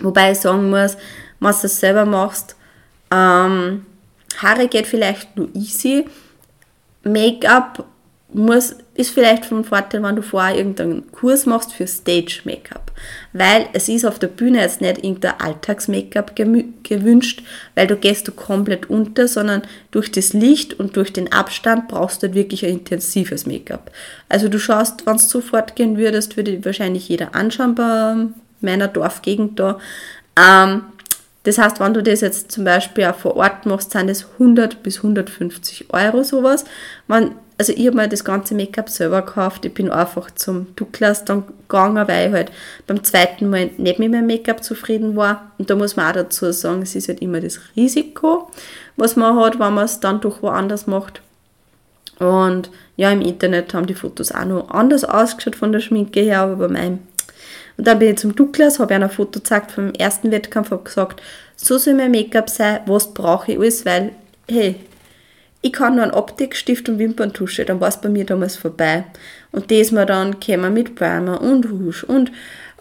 Wobei 0.00 0.32
ich 0.32 0.38
sagen 0.38 0.70
muss, 0.70 0.96
wenn 1.38 1.52
du 1.52 1.58
das 1.62 1.78
selber 1.78 2.04
machst, 2.04 2.56
ähm, 3.12 3.86
Haare 4.38 4.68
geht 4.68 4.86
vielleicht 4.86 5.36
nur 5.36 5.54
easy, 5.54 6.06
Make-up 7.02 7.84
muss, 8.32 8.76
ist 8.94 9.10
vielleicht 9.10 9.44
von 9.44 9.64
Vorteil, 9.64 10.02
wenn 10.02 10.16
du 10.16 10.22
vorher 10.22 10.56
irgendeinen 10.56 11.10
Kurs 11.10 11.46
machst 11.46 11.72
für 11.72 11.86
Stage-Make-up. 11.86 12.92
Weil 13.32 13.66
es 13.72 13.88
ist 13.88 14.04
auf 14.04 14.18
der 14.18 14.28
Bühne 14.28 14.60
jetzt 14.60 14.80
nicht 14.80 14.98
irgendein 14.98 15.40
Alltags-Make-up 15.40 16.36
gewünscht, 16.36 17.42
weil 17.74 17.86
du 17.86 17.96
gehst 17.96 18.28
du 18.28 18.32
komplett 18.32 18.88
unter, 18.88 19.26
sondern 19.26 19.62
durch 19.90 20.12
das 20.12 20.32
Licht 20.32 20.78
und 20.78 20.96
durch 20.96 21.12
den 21.12 21.32
Abstand 21.32 21.88
brauchst 21.88 22.22
du 22.22 22.28
halt 22.28 22.36
wirklich 22.36 22.64
ein 22.64 22.72
intensives 22.72 23.46
Make-up. 23.46 23.90
Also 24.28 24.48
du 24.48 24.58
schaust, 24.58 25.06
wenn 25.06 25.16
es 25.16 25.28
sofort 25.28 25.74
gehen 25.74 25.96
würdest, 25.96 26.36
würde 26.36 26.64
wahrscheinlich 26.64 27.08
jeder 27.08 27.34
anschauen 27.34 27.74
bei 27.74 28.14
meiner 28.60 28.88
Dorfgegend 28.88 29.58
da. 29.58 29.78
Ähm, 30.38 30.82
das 31.44 31.56
heißt, 31.56 31.80
wenn 31.80 31.94
du 31.94 32.02
das 32.02 32.20
jetzt 32.20 32.52
zum 32.52 32.64
Beispiel 32.64 33.04
auch 33.04 33.14
vor 33.14 33.36
Ort 33.36 33.64
machst, 33.64 33.92
sind 33.92 34.10
es 34.10 34.26
100 34.34 34.82
bis 34.82 34.98
150 34.98 35.86
Euro 35.92 36.22
sowas. 36.22 36.64
Wenn, 37.08 37.32
also 37.56 37.72
ich 37.72 37.86
habe 37.86 37.96
mir 37.96 38.08
das 38.08 38.24
ganze 38.24 38.54
Make-up 38.54 38.90
selber 38.90 39.22
gekauft. 39.22 39.64
Ich 39.64 39.72
bin 39.72 39.90
einfach 39.90 40.30
zum 40.32 40.74
Douglas 40.76 41.24
dann 41.24 41.44
gegangen, 41.46 42.06
weil 42.06 42.28
ich 42.28 42.32
halt 42.34 42.52
beim 42.86 43.02
zweiten 43.04 43.48
Mal 43.48 43.70
nicht 43.78 43.98
mit 43.98 44.10
meinem 44.10 44.26
Make-up 44.26 44.62
zufrieden 44.62 45.16
war. 45.16 45.52
Und 45.56 45.70
da 45.70 45.76
muss 45.76 45.96
man 45.96 46.10
auch 46.10 46.14
dazu 46.14 46.52
sagen, 46.52 46.82
es 46.82 46.94
ist 46.94 47.08
halt 47.08 47.22
immer 47.22 47.40
das 47.40 47.58
Risiko, 47.74 48.50
was 48.96 49.16
man 49.16 49.36
hat, 49.36 49.58
wenn 49.58 49.74
man 49.74 49.86
es 49.86 50.00
dann 50.00 50.20
doch 50.20 50.42
woanders 50.42 50.86
macht. 50.86 51.22
Und 52.18 52.70
ja, 52.96 53.10
im 53.10 53.22
Internet 53.22 53.72
haben 53.72 53.86
die 53.86 53.94
Fotos 53.94 54.30
auch 54.30 54.44
noch 54.44 54.70
anders 54.70 55.04
ausgeschaut 55.04 55.56
von 55.56 55.72
der 55.72 55.80
Schminke 55.80 56.20
her, 56.20 56.40
aber 56.40 56.56
bei 56.56 56.68
meinem 56.68 56.98
und 57.80 57.86
dann 57.86 57.98
bin 57.98 58.10
ich 58.10 58.18
zum 58.18 58.36
Douglas, 58.36 58.78
habe 58.78 58.92
ihm 58.92 59.02
ein 59.02 59.08
Foto 59.08 59.40
gezeigt 59.40 59.72
vom 59.72 59.94
ersten 59.94 60.30
Wettkampf, 60.30 60.70
habe 60.70 60.84
gesagt, 60.84 61.22
so 61.56 61.78
soll 61.78 61.94
mein 61.94 62.10
Make-up 62.10 62.50
sein, 62.50 62.80
was 62.84 63.14
brauche 63.14 63.52
ich 63.52 63.58
alles, 63.58 63.86
weil, 63.86 64.12
hey, 64.50 64.74
ich 65.62 65.72
kann 65.72 65.94
nur 65.94 66.04
einen 66.04 66.12
Optikstift 66.12 66.90
und 66.90 66.98
Wimperntusche, 66.98 67.64
dann 67.64 67.80
war 67.80 67.88
es 67.88 67.98
bei 67.98 68.10
mir 68.10 68.26
damals 68.26 68.56
vorbei. 68.56 69.04
Und 69.50 69.70
das 69.70 69.92
mal 69.92 70.04
dann 70.04 70.40
kämen 70.40 70.74
mit 70.74 70.94
Primer 70.94 71.40
und 71.40 71.70
Rouge 71.70 72.04
und, 72.06 72.30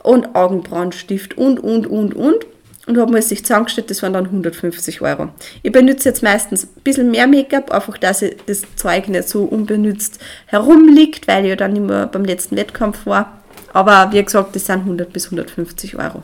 und 0.03 0.35
Augenbrauenstift 0.35 1.38
und, 1.38 1.62
und, 1.62 1.88
und, 1.88 2.13
und. 2.13 2.45
Und 2.89 2.97
habe 2.97 3.12
mir 3.12 3.21
sich 3.21 3.45
zusammengestellt, 3.45 3.91
das 3.91 4.02
waren 4.02 4.13
dann 4.13 4.25
150 4.25 5.02
Euro. 5.02 5.30
Ich 5.62 5.71
benutze 5.71 6.10
jetzt 6.10 6.23
meistens 6.23 6.63
ein 6.63 6.82
bisschen 6.84 7.12
mehr 7.12 7.28
Make-up, 7.28 7.69
einfach 7.69 7.99
dass 7.99 8.25
das 8.47 8.63
Zeug 8.78 9.08
nicht 9.10 9.30
so 9.30 9.43
unbenutzt 9.43 10.19
herumliegt, 10.47 11.28
weil 11.28 11.43
ich 11.43 11.49
ja 11.52 11.56
dann 11.56 11.75
immer 11.75 12.08
beim 12.08 12.25
letzten 12.25 12.56
Wettkampf 12.58 13.06
war. 13.06 13.43
Aber 13.73 14.12
wie 14.12 14.23
gesagt, 14.23 14.56
das 14.56 14.65
sind 14.65 14.80
100 14.80 15.13
bis 15.13 15.25
150 15.25 15.99
Euro. 15.99 16.23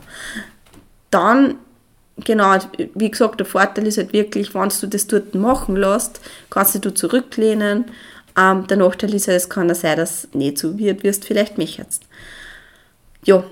Dann, 1.12 1.54
genau, 2.24 2.58
wie 2.94 3.12
gesagt, 3.12 3.38
der 3.38 3.46
Vorteil 3.46 3.86
ist 3.86 3.98
halt 3.98 4.12
wirklich, 4.12 4.52
wenn 4.52 4.68
du 4.68 4.88
das 4.88 5.06
dort 5.06 5.36
machen 5.36 5.76
lässt, 5.76 6.20
kannst 6.50 6.84
du 6.84 6.92
zurücklehnen. 6.92 7.84
Ähm, 8.36 8.66
der 8.66 8.78
Nachteil 8.78 9.14
ist 9.14 9.28
halt, 9.28 9.36
es 9.36 9.48
kann 9.48 9.72
sein, 9.72 9.98
dass 9.98 10.24
es 10.24 10.34
nicht 10.34 10.58
so 10.58 10.76
wird, 10.76 11.04
wirst 11.04 11.26
vielleicht 11.26 11.58
mecherst. 11.58 12.02
Ja, 13.24 13.44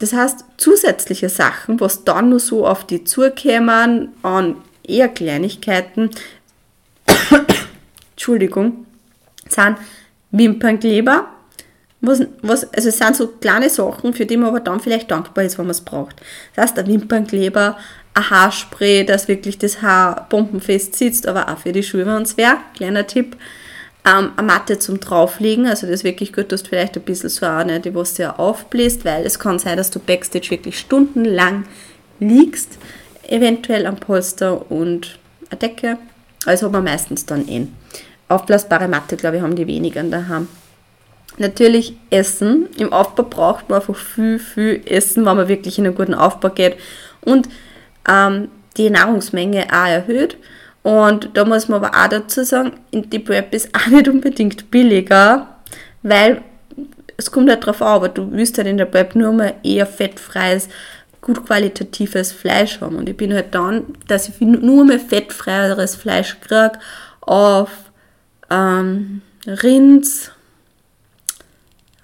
das 0.00 0.14
heißt, 0.14 0.44
zusätzliche 0.56 1.28
Sachen, 1.28 1.78
was 1.78 2.04
dann 2.04 2.30
nur 2.30 2.40
so 2.40 2.66
auf 2.66 2.86
die 2.86 3.04
zukämen, 3.04 4.08
an 4.22 4.56
eher 4.82 5.08
Kleinigkeiten, 5.08 6.10
Entschuldigung, 8.12 8.86
sind 9.48 9.76
Wimpernkleber, 10.30 11.28
was, 12.00 12.22
was, 12.40 12.72
also 12.72 12.88
es 12.88 12.96
sind 12.96 13.14
so 13.14 13.26
kleine 13.26 13.68
Sachen, 13.68 14.14
für 14.14 14.24
die 14.24 14.38
man 14.38 14.48
aber 14.48 14.60
dann 14.60 14.80
vielleicht 14.80 15.10
dankbar 15.10 15.44
ist, 15.44 15.58
wenn 15.58 15.66
man 15.66 15.72
es 15.72 15.82
braucht. 15.82 16.16
Das 16.54 16.64
heißt, 16.64 16.78
ein 16.78 16.86
Wimpernkleber, 16.86 17.76
ein 18.14 18.30
Haarspray, 18.30 19.04
das 19.04 19.28
wirklich 19.28 19.58
das 19.58 19.82
Haar 19.82 20.26
bombenfest 20.30 20.96
sitzt, 20.96 21.26
aber 21.26 21.50
auch 21.50 21.58
für 21.58 21.72
die 21.72 21.82
Schuhe, 21.82 22.06
wenn 22.06 22.22
es 22.22 22.38
wäre. 22.38 22.56
Kleiner 22.74 23.06
Tipp. 23.06 23.36
Ähm, 24.10 24.32
eine 24.36 24.46
Matte 24.46 24.78
zum 24.78 24.98
drauflegen, 24.98 25.66
also 25.66 25.86
das 25.86 25.96
ist 25.96 26.04
wirklich 26.04 26.32
gut, 26.32 26.50
dass 26.52 26.62
du 26.62 26.70
vielleicht 26.70 26.96
ein 26.96 27.02
bisschen 27.02 27.28
so 27.28 27.46
eine, 27.46 27.80
die 27.80 27.94
was 27.94 28.16
sehr 28.16 28.40
aufbläst, 28.40 29.04
weil 29.04 29.24
es 29.24 29.38
kann 29.38 29.58
sein, 29.58 29.76
dass 29.76 29.90
du 29.90 30.00
Backstage 30.00 30.50
wirklich 30.50 30.78
stundenlang 30.78 31.64
liegst. 32.18 32.78
eventuell 33.28 33.86
ein 33.86 33.96
Polster 33.96 34.70
und 34.70 35.18
eine 35.50 35.58
Decke. 35.58 35.98
Also 36.46 36.66
hat 36.66 36.72
man 36.72 36.84
meistens 36.84 37.26
dann 37.26 37.46
eh. 37.48 37.66
Aufblasbare 38.28 38.88
Matte, 38.88 39.16
glaube 39.16 39.36
ich, 39.36 39.42
haben 39.42 39.56
die 39.56 39.66
weniger 39.66 40.02
daheim. 40.02 40.48
Natürlich 41.38 41.94
Essen. 42.10 42.68
Im 42.76 42.92
Aufbau 42.92 43.24
braucht 43.24 43.68
man 43.68 43.80
einfach 43.80 43.96
viel, 43.96 44.38
viel 44.38 44.82
Essen, 44.84 45.24
wenn 45.26 45.36
man 45.36 45.48
wirklich 45.48 45.78
in 45.78 45.86
einen 45.86 45.94
guten 45.94 46.14
Aufbau 46.14 46.50
geht. 46.50 46.76
Und 47.20 47.48
ähm, 48.08 48.48
die 48.76 48.90
Nahrungsmenge 48.90 49.66
auch 49.70 49.88
erhöht. 49.88 50.36
Und 50.82 51.30
da 51.34 51.44
muss 51.44 51.68
man 51.68 51.84
aber 51.84 51.96
auch 51.96 52.08
dazu 52.08 52.42
sagen, 52.44 52.72
die 52.92 53.18
Prep 53.18 53.52
ist 53.52 53.74
auch 53.74 53.86
nicht 53.90 54.08
unbedingt 54.08 54.70
billiger, 54.70 55.48
weil 56.02 56.42
es 57.16 57.30
kommt 57.30 57.50
halt 57.50 57.66
drauf 57.66 57.82
an, 57.82 57.88
aber 57.88 58.08
du 58.08 58.32
willst 58.32 58.56
halt 58.56 58.66
in 58.66 58.78
der 58.78 58.86
Prep 58.86 59.14
nur 59.14 59.32
mal 59.32 59.54
eher 59.62 59.86
fettfreies, 59.86 60.68
gut 61.20 61.44
qualitatives 61.44 62.32
Fleisch 62.32 62.80
haben. 62.80 62.96
Und 62.96 63.08
ich 63.08 63.16
bin 63.16 63.34
halt 63.34 63.54
dann, 63.54 63.84
dass 64.08 64.28
ich 64.28 64.40
nur 64.40 64.86
mehr 64.86 64.98
fettfreieres 64.98 65.96
Fleisch 65.96 66.38
kriege 66.40 66.72
auf 67.20 67.70
ähm, 68.48 69.20
Rinds, 69.46 70.32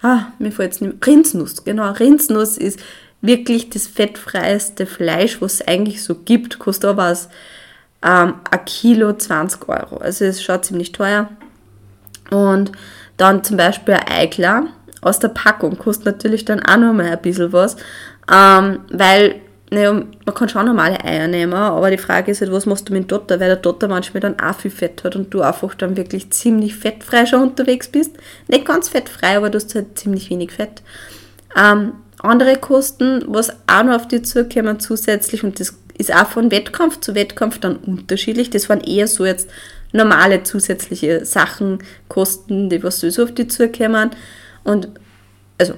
ah, 0.03 0.27
mir 0.39 0.53
fällt 0.53 0.73
es 0.73 0.81
nicht 0.83 1.07
Rindsnuss, 1.07 1.65
genau, 1.65 1.91
Rindsnuss 1.93 2.59
ist 2.59 2.79
wirklich 3.23 3.71
das 3.71 3.87
fettfreieste 3.87 4.87
Fleisch, 4.87 5.41
was 5.41 5.55
es 5.55 5.69
eigentlich 5.69 6.03
so 6.03 6.15
gibt, 6.15 6.59
kostet 6.59 6.91
aber 6.91 7.11
was 7.11 7.29
ähm, 8.07 8.35
ein 8.51 8.65
Kilo 8.65 9.13
20 9.13 9.69
Euro. 9.69 9.97
Also 9.97 10.25
es 10.25 10.43
schaut 10.43 10.65
ziemlich 10.65 10.93
teuer. 10.93 11.29
Und 12.31 12.73
dann 13.17 13.45
zum 13.45 13.57
Beispiel 13.57 13.95
ein 13.95 14.09
Eiklar 14.09 14.65
aus 15.01 15.19
der 15.19 15.29
Packung 15.29 15.79
kostet 15.79 16.07
natürlich 16.07 16.45
dann 16.45 16.65
auch 16.65 16.77
noch 16.77 16.93
mal 16.93 17.07
ein 17.07 17.23
bisschen 17.23 17.53
was, 17.53 17.77
ähm, 18.33 18.81
weil 18.91 19.37
naja, 19.71 19.93
man 19.93 20.35
kann 20.35 20.49
schon 20.49 20.67
normale 20.67 21.03
Eier 21.05 21.27
nehmen, 21.27 21.53
aber 21.53 21.91
die 21.91 21.99
Frage 21.99 22.31
ist 22.31 22.41
halt, 22.41 22.53
was 22.53 22.67
machst 22.67 22.89
du 22.89 22.93
mit 22.93 23.03
dem 23.03 23.09
Dotter, 23.09 23.41
weil 23.41 23.49
der 23.49 23.57
Dotter 23.57 23.89
manchmal 23.89 24.21
dann 24.21 24.39
auch 24.39 24.55
viel 24.55 24.71
Fett 24.71 25.03
hat 25.03 25.17
und 25.17 25.35
du 25.35 25.43
einfach 25.43 25.75
dann 25.75 25.97
wirklich 25.97 26.31
ziemlich 26.31 26.77
fettfrei 26.77 27.27
schon 27.27 27.43
unterwegs 27.43 27.89
bist. 27.89 28.13
Nicht 28.47 28.65
ganz 28.65 28.89
fettfrei, 28.89 29.37
aber 29.37 29.51
du 29.51 29.57
hast 29.57 29.75
halt 29.75 29.99
ziemlich 29.99 30.31
wenig 30.31 30.53
Fett. 30.53 30.83
Ähm, 31.57 31.95
andere 32.21 32.57
Kosten, 32.57 33.25
was 33.27 33.51
auch 33.67 33.83
noch 33.83 33.97
auf 33.97 34.09
die 34.09 34.23
zukommen 34.23 34.79
zusätzlich 34.79 35.43
und 35.43 35.59
das 35.59 35.75
ist 35.99 36.15
auch 36.15 36.29
von 36.29 36.51
Wettkampf 36.51 37.01
zu 37.01 37.15
Wettkampf 37.15 37.59
dann 37.59 37.77
unterschiedlich. 37.77 38.51
Das 38.51 38.69
waren 38.69 38.81
eher 38.81 39.09
so 39.09 39.25
jetzt 39.25 39.49
normale 39.93 40.43
zusätzliche 40.43 41.25
Sachen, 41.25 41.79
Kosten, 42.09 42.69
die 42.69 42.83
was 42.83 43.01
sowieso 43.01 43.25
auf 43.25 43.33
die 43.33 43.49
zukommen. 43.49 44.11
Und 44.65 44.89
also 45.59 45.75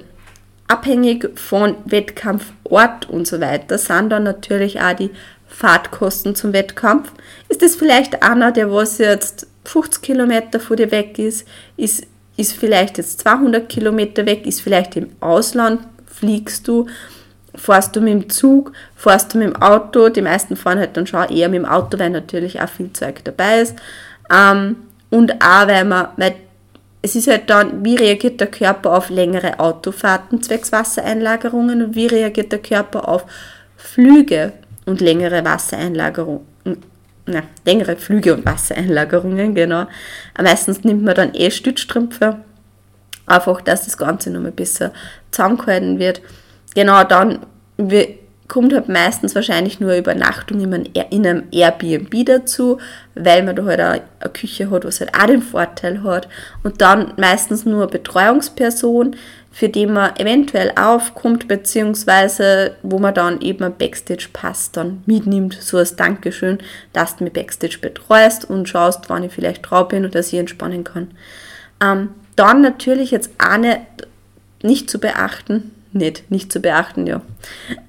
abhängig 0.67 1.29
von 1.35 1.75
Wettkampfort 1.85 3.09
und 3.09 3.27
so 3.27 3.39
weiter 3.39 3.77
sind 3.77 4.09
dann 4.09 4.23
natürlich 4.23 4.79
auch 4.81 4.95
die 4.95 5.11
Fahrtkosten 5.47 6.35
zum 6.35 6.53
Wettkampf. 6.53 7.11
Ist 7.47 7.61
das 7.61 7.75
vielleicht 7.75 8.21
einer, 8.23 8.51
der 8.51 8.71
was 8.71 8.97
jetzt 8.99 9.47
50 9.65 10.01
Kilometer 10.01 10.59
von 10.59 10.77
dir 10.77 10.91
weg 10.91 11.17
ist, 11.17 11.47
ist, 11.75 12.05
ist 12.37 12.53
vielleicht 12.53 12.97
jetzt 12.97 13.19
200 13.21 13.67
Kilometer 13.67 14.25
weg, 14.25 14.45
ist 14.45 14.61
vielleicht 14.61 14.95
im 14.95 15.09
Ausland, 15.19 15.81
fliegst 16.05 16.67
du 16.67 16.87
Fährst 17.55 17.95
du 17.95 18.01
mit 18.01 18.13
dem 18.13 18.29
Zug, 18.29 18.73
fährst 18.95 19.33
du 19.33 19.39
mit 19.39 19.47
dem 19.47 19.61
Auto, 19.61 20.09
die 20.09 20.21
meisten 20.21 20.55
fahren 20.55 20.79
halt 20.79 20.95
dann 20.95 21.07
schon 21.07 21.29
eher 21.29 21.49
mit 21.49 21.59
dem 21.59 21.65
Auto, 21.65 21.97
weil 21.97 22.11
natürlich 22.11 22.61
auch 22.61 22.69
viel 22.69 22.93
Zeug 22.93 23.23
dabei 23.23 23.61
ist. 23.61 23.75
Ähm, 24.31 24.75
und 25.09 25.33
auch, 25.43 25.67
weil 25.67 25.85
man, 25.85 26.09
weil 26.17 26.35
es 27.01 27.15
ist 27.15 27.27
halt 27.27 27.49
dann, 27.49 27.83
wie 27.83 27.95
reagiert 27.95 28.39
der 28.39 28.47
Körper 28.47 28.95
auf 28.95 29.09
längere 29.09 29.59
Autofahrten 29.59 30.41
zwecks 30.41 30.71
Wassereinlagerungen 30.71 31.81
und 31.81 31.95
wie 31.95 32.07
reagiert 32.07 32.51
der 32.51 32.59
Körper 32.59 33.07
auf 33.07 33.25
Flüge 33.77 34.53
und 34.85 35.01
längere 35.01 35.43
Wassereinlagerungen. 35.45 36.45
Na, 37.25 37.43
längere 37.63 37.95
Flüge 37.95 38.33
und 38.33 38.45
Wassereinlagerungen, 38.45 39.55
genau. 39.55 39.85
Meistens 40.41 40.83
nimmt 40.83 41.03
man 41.03 41.15
dann 41.15 41.33
eh 41.33 41.51
Stützstrümpfe, 41.51 42.37
einfach, 43.27 43.61
dass 43.61 43.85
das 43.85 43.97
Ganze 43.97 44.31
noch 44.31 44.43
ein 44.43 44.51
bisschen 44.51 44.91
zusammengehalten 45.31 45.99
wird 45.99 46.21
genau, 46.73 47.03
dann 47.03 47.45
kommt 48.49 48.73
halt 48.73 48.89
meistens 48.89 49.35
wahrscheinlich 49.35 49.79
nur 49.79 49.95
Übernachtung 49.95 50.59
in 50.59 51.27
einem 51.27 51.43
Airbnb 51.51 52.25
dazu, 52.25 52.79
weil 53.15 53.43
man 53.43 53.55
da 53.55 53.63
halt 53.63 54.01
eine 54.19 54.33
Küche 54.33 54.69
hat, 54.71 54.83
was 54.83 54.99
halt 54.99 55.13
auch 55.13 55.27
den 55.27 55.43
Vorteil 55.43 56.03
hat. 56.03 56.27
Und 56.63 56.81
dann 56.81 57.13
meistens 57.15 57.65
nur 57.65 57.83
eine 57.83 57.91
Betreuungsperson, 57.91 59.15
für 59.51 59.69
die 59.69 59.85
man 59.85 60.15
eventuell 60.17 60.71
aufkommt, 60.79 61.47
beziehungsweise 61.47 62.75
wo 62.81 62.97
man 62.97 63.13
dann 63.13 63.41
eben 63.41 63.63
einen 63.63 63.77
Backstage-Pass 63.77 64.71
dann 64.71 65.03
mitnimmt, 65.05 65.53
so 65.53 65.77
als 65.77 65.95
Dankeschön, 65.95 66.57
dass 66.91 67.17
du 67.17 67.23
mich 67.23 67.33
Backstage 67.33 67.77
betreust 67.79 68.49
und 68.49 68.67
schaust, 68.67 69.09
wann 69.09 69.23
ich 69.23 69.31
vielleicht 69.31 69.69
drauf 69.69 69.89
bin 69.89 70.05
und 70.05 70.15
dass 70.15 70.33
ich 70.33 70.39
entspannen 70.39 70.83
kann. 70.83 71.11
Ähm, 71.83 72.09
dann 72.35 72.61
natürlich 72.61 73.11
jetzt 73.11 73.31
auch 73.37 73.57
nicht 74.63 74.89
zu 74.89 74.99
beachten, 74.99 75.71
nicht, 75.91 76.29
nicht 76.29 76.51
zu 76.51 76.59
beachten, 76.59 77.07
ja. 77.07 77.21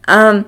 Ähm, 0.08 0.44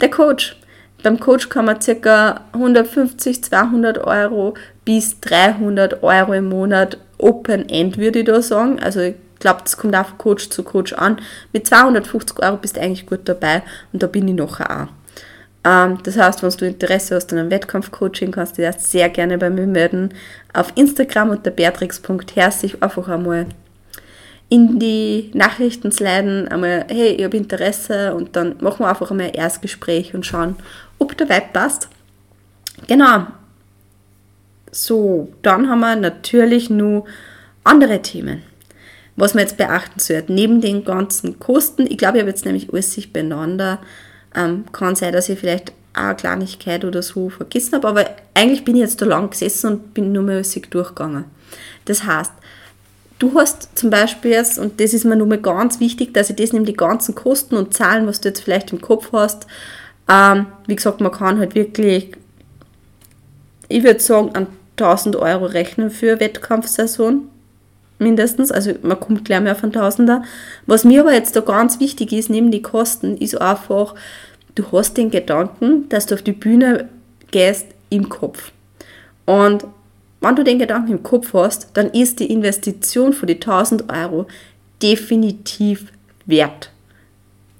der 0.00 0.10
Coach. 0.10 0.56
Beim 1.02 1.20
Coach 1.20 1.50
kann 1.50 1.66
man 1.66 1.78
ca. 1.80 2.40
150, 2.52 3.44
200 3.44 3.98
Euro 3.98 4.54
bis 4.86 5.20
300 5.20 6.02
Euro 6.02 6.32
im 6.32 6.48
Monat 6.48 6.96
Open 7.18 7.68
End, 7.68 7.98
würde 7.98 8.20
ich 8.20 8.24
da 8.24 8.40
sagen. 8.40 8.80
Also 8.80 9.00
ich 9.00 9.14
glaube, 9.38 9.60
das 9.62 9.76
kommt 9.76 9.94
auch 9.94 10.06
von 10.06 10.18
Coach 10.18 10.48
zu 10.48 10.62
Coach 10.62 10.94
an. 10.94 11.18
Mit 11.52 11.66
250 11.66 12.42
Euro 12.42 12.56
bist 12.56 12.76
du 12.76 12.80
eigentlich 12.80 13.06
gut 13.06 13.20
dabei 13.24 13.62
und 13.92 14.02
da 14.02 14.06
bin 14.06 14.26
ich 14.28 14.34
nachher 14.34 14.84
auch. 14.84 14.88
Ähm, 15.64 15.98
das 16.02 16.16
heißt, 16.16 16.42
wenn 16.42 16.50
du 16.50 16.66
Interesse 16.66 17.16
hast 17.16 17.32
an 17.32 17.38
einem 17.38 17.50
Wettkampfcoaching, 17.50 18.30
kannst 18.30 18.58
du 18.58 18.62
dir 18.62 18.74
sehr 18.78 19.08
gerne 19.08 19.38
bei 19.38 19.50
mir 19.50 19.66
melden. 19.66 20.14
Auf 20.52 20.72
Instagram 20.74 21.30
unter 21.30 21.50
beatrix.herzig 21.50 22.82
einfach 22.82 23.08
einmal 23.08 23.46
in 24.48 24.78
die 24.78 25.30
Nachrichten 25.34 25.90
sliden, 25.90 26.48
einmal, 26.48 26.86
hey, 26.88 27.14
ich 27.14 27.24
habe 27.24 27.36
Interesse 27.36 28.14
und 28.14 28.36
dann 28.36 28.56
machen 28.60 28.80
wir 28.80 28.88
einfach 28.88 29.10
einmal 29.10 29.26
ein 29.28 29.34
Erstgespräch 29.34 30.14
und 30.14 30.26
schauen, 30.26 30.56
ob 30.98 31.16
der 31.16 31.28
Vibe 31.28 31.48
passt. 31.52 31.88
Genau. 32.86 33.26
So, 34.70 35.32
dann 35.42 35.68
haben 35.68 35.80
wir 35.80 35.96
natürlich 35.96 36.68
nur 36.68 37.04
andere 37.62 38.02
Themen, 38.02 38.42
was 39.16 39.34
man 39.34 39.42
jetzt 39.42 39.56
beachten 39.56 40.00
sollte. 40.00 40.32
Neben 40.32 40.60
den 40.60 40.84
ganzen 40.84 41.38
Kosten, 41.38 41.86
ich 41.86 41.96
glaube, 41.96 42.18
ich 42.18 42.22
habe 42.22 42.30
jetzt 42.30 42.44
nämlich 42.44 42.72
alles 42.72 42.92
sich 42.92 43.12
beieinander, 43.12 43.78
ähm, 44.34 44.64
kann 44.72 44.96
sein, 44.96 45.12
dass 45.12 45.28
ich 45.28 45.38
vielleicht 45.38 45.72
eine 45.94 46.16
Kleinigkeit 46.16 46.84
oder 46.84 47.02
so 47.02 47.30
vergessen 47.30 47.76
habe, 47.76 47.88
aber 47.88 48.04
eigentlich 48.34 48.64
bin 48.64 48.74
ich 48.74 48.82
jetzt 48.82 49.00
da 49.00 49.06
lang 49.06 49.30
gesessen 49.30 49.70
und 49.70 49.94
bin 49.94 50.12
nur 50.12 50.42
sich 50.42 50.68
durchgegangen. 50.68 51.24
Das 51.84 52.04
heißt, 52.04 52.32
Du 53.18 53.38
hast 53.38 53.78
zum 53.78 53.90
Beispiel 53.90 54.32
jetzt, 54.32 54.58
und 54.58 54.80
das 54.80 54.92
ist 54.92 55.04
mir 55.04 55.16
nun 55.16 55.28
mal 55.28 55.38
ganz 55.38 55.80
wichtig, 55.80 56.12
dass 56.14 56.30
ich 56.30 56.36
das 56.36 56.52
nehme, 56.52 56.64
die 56.64 56.74
ganzen 56.74 57.14
Kosten 57.14 57.56
und 57.56 57.72
Zahlen, 57.72 58.06
was 58.06 58.20
du 58.20 58.28
jetzt 58.28 58.40
vielleicht 58.40 58.72
im 58.72 58.80
Kopf 58.80 59.10
hast, 59.12 59.46
ähm, 60.08 60.46
wie 60.66 60.76
gesagt, 60.76 61.00
man 61.00 61.12
kann 61.12 61.38
halt 61.38 61.54
wirklich, 61.54 62.16
ich 63.68 63.84
würde 63.84 64.00
sagen, 64.00 64.34
an 64.34 64.48
1000 64.76 65.16
Euro 65.16 65.46
rechnen 65.46 65.90
für 65.90 66.18
Wettkampfsaison, 66.20 67.28
mindestens, 67.98 68.50
also 68.50 68.72
man 68.82 68.98
kommt 68.98 69.24
gleich 69.24 69.40
mehr 69.40 69.52
auf 69.52 69.62
einen 69.62 69.72
Tausender. 69.72 70.24
Was 70.66 70.84
mir 70.84 71.00
aber 71.00 71.14
jetzt 71.14 71.36
da 71.36 71.40
ganz 71.40 71.80
wichtig 71.80 72.12
ist, 72.12 72.28
neben 72.28 72.50
die 72.50 72.62
Kosten, 72.62 73.16
ist 73.16 73.40
einfach, 73.40 73.94
du 74.54 74.64
hast 74.72 74.96
den 74.96 75.10
Gedanken, 75.10 75.88
dass 75.88 76.06
du 76.06 76.16
auf 76.16 76.22
die 76.22 76.32
Bühne 76.32 76.88
gehst 77.30 77.66
im 77.90 78.08
Kopf. 78.08 78.50
Und 79.26 79.64
wenn 80.24 80.36
du 80.36 80.42
den 80.42 80.58
Gedanken 80.58 80.92
im 80.92 81.02
Kopf 81.02 81.34
hast, 81.34 81.68
dann 81.74 81.90
ist 81.90 82.18
die 82.18 82.32
Investition 82.32 83.12
für 83.12 83.26
die 83.26 83.34
1000 83.34 83.92
Euro 83.92 84.26
definitiv 84.82 85.92
wert. 86.24 86.70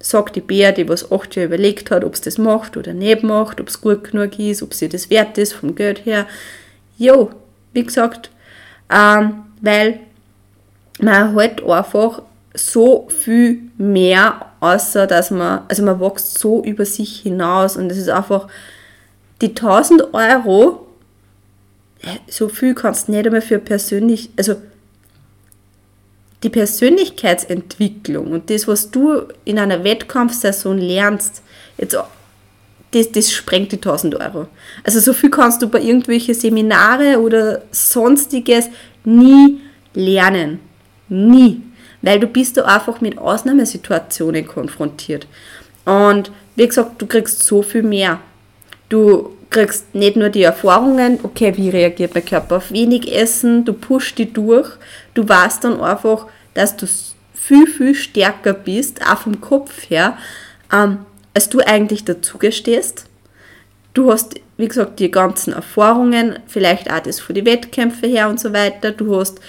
Sagt 0.00 0.34
die 0.34 0.40
Bär, 0.40 0.72
die 0.72 0.88
was 0.88 1.12
acht 1.12 1.36
Jahre 1.36 1.48
überlegt 1.48 1.90
hat, 1.90 2.04
ob 2.04 2.14
es 2.14 2.22
das 2.22 2.38
macht 2.38 2.78
oder 2.78 2.94
nicht 2.94 3.22
macht, 3.22 3.60
ob 3.60 3.68
es 3.68 3.82
gut 3.82 4.10
genug 4.10 4.38
ist, 4.38 4.62
ob 4.62 4.72
sie 4.72 4.88
das 4.88 5.10
wert 5.10 5.36
ist 5.36 5.52
vom 5.52 5.74
Geld 5.74 6.06
her. 6.06 6.26
Jo, 6.96 7.30
wie 7.74 7.84
gesagt, 7.84 8.30
ähm, 8.90 9.44
weil 9.60 10.00
man 11.00 11.34
halt 11.34 11.62
einfach 11.62 12.22
so 12.54 13.08
viel 13.08 13.58
mehr, 13.76 14.46
außer 14.60 15.06
dass 15.06 15.30
man, 15.30 15.62
also 15.68 15.82
man 15.82 16.00
wächst 16.00 16.38
so 16.38 16.62
über 16.62 16.86
sich 16.86 17.20
hinaus 17.20 17.76
und 17.76 17.90
es 17.90 17.98
ist 17.98 18.08
einfach 18.08 18.48
die 19.42 19.48
1000 19.48 20.14
Euro 20.14 20.83
so 22.28 22.48
viel 22.48 22.74
kannst 22.74 23.08
du 23.08 23.12
nicht 23.12 23.26
einmal 23.26 23.42
für 23.42 23.58
persönlich, 23.58 24.30
also 24.36 24.56
die 26.42 26.50
Persönlichkeitsentwicklung 26.50 28.30
und 28.30 28.50
das, 28.50 28.68
was 28.68 28.90
du 28.90 29.22
in 29.44 29.58
einer 29.58 29.82
Wettkampfsaison 29.82 30.78
lernst, 30.78 31.42
jetzt, 31.78 31.96
das, 32.90 33.12
das 33.12 33.32
sprengt 33.32 33.72
die 33.72 33.76
1000 33.76 34.14
Euro. 34.16 34.48
Also 34.84 35.00
so 35.00 35.12
viel 35.12 35.30
kannst 35.30 35.62
du 35.62 35.68
bei 35.68 35.80
irgendwelchen 35.80 36.34
Seminare 36.34 37.18
oder 37.20 37.62
sonstiges 37.70 38.68
nie 39.04 39.60
lernen. 39.94 40.60
Nie. 41.08 41.62
Weil 42.02 42.20
du 42.20 42.26
bist 42.26 42.56
da 42.56 42.64
einfach 42.64 43.00
mit 43.00 43.18
Ausnahmesituationen 43.18 44.46
konfrontiert. 44.46 45.26
Und 45.84 46.30
wie 46.56 46.66
gesagt, 46.66 47.00
du 47.00 47.06
kriegst 47.06 47.42
so 47.42 47.62
viel 47.62 47.82
mehr. 47.82 48.20
Du 48.88 49.33
kriegst 49.54 49.94
nicht 49.94 50.16
nur 50.16 50.30
die 50.30 50.42
Erfahrungen, 50.42 51.20
okay, 51.22 51.56
wie 51.56 51.70
reagiert 51.70 52.14
mein 52.14 52.24
Körper 52.24 52.56
auf 52.56 52.72
wenig 52.72 53.14
Essen, 53.14 53.64
du 53.64 53.72
pushst 53.72 54.18
die 54.18 54.32
durch, 54.32 54.68
du 55.14 55.26
weißt 55.26 55.62
dann 55.64 55.80
einfach, 55.80 56.26
dass 56.54 56.76
du 56.76 56.86
viel, 57.32 57.66
viel 57.68 57.94
stärker 57.94 58.52
bist, 58.52 59.00
auch 59.06 59.18
vom 59.18 59.40
Kopf 59.40 59.88
her, 59.88 60.18
ähm, 60.72 60.98
als 61.34 61.48
du 61.48 61.60
eigentlich 61.60 62.04
dazugestehst. 62.04 63.06
Du 63.92 64.10
hast, 64.10 64.34
wie 64.56 64.66
gesagt, 64.66 64.98
die 64.98 65.10
ganzen 65.10 65.52
Erfahrungen, 65.52 66.40
vielleicht 66.48 66.90
auch 66.90 67.00
das 67.00 67.20
für 67.20 67.32
die 67.32 67.46
Wettkämpfe 67.46 68.08
her 68.08 68.28
und 68.28 68.40
so 68.40 68.52
weiter. 68.52 68.90
Du 68.90 69.14
hast, 69.16 69.40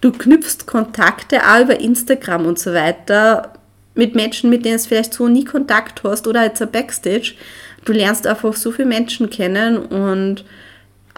du 0.00 0.10
knüpfst 0.10 0.66
Kontakte 0.66 1.42
auch 1.48 1.62
über 1.62 1.78
Instagram 1.78 2.44
und 2.46 2.58
so 2.58 2.74
weiter 2.74 3.52
mit 3.94 4.16
Menschen, 4.16 4.50
mit 4.50 4.64
denen 4.64 4.78
du 4.78 4.84
vielleicht 4.84 5.14
so 5.14 5.28
nie 5.28 5.44
Kontakt 5.44 6.02
hast 6.02 6.26
oder 6.26 6.42
jetzt 6.42 6.62
ein 6.62 6.70
Backstage. 6.72 7.34
Du 7.88 7.94
lernst 7.94 8.26
einfach 8.26 8.52
so 8.52 8.70
viele 8.70 8.86
Menschen 8.86 9.30
kennen 9.30 9.78
und 9.78 10.44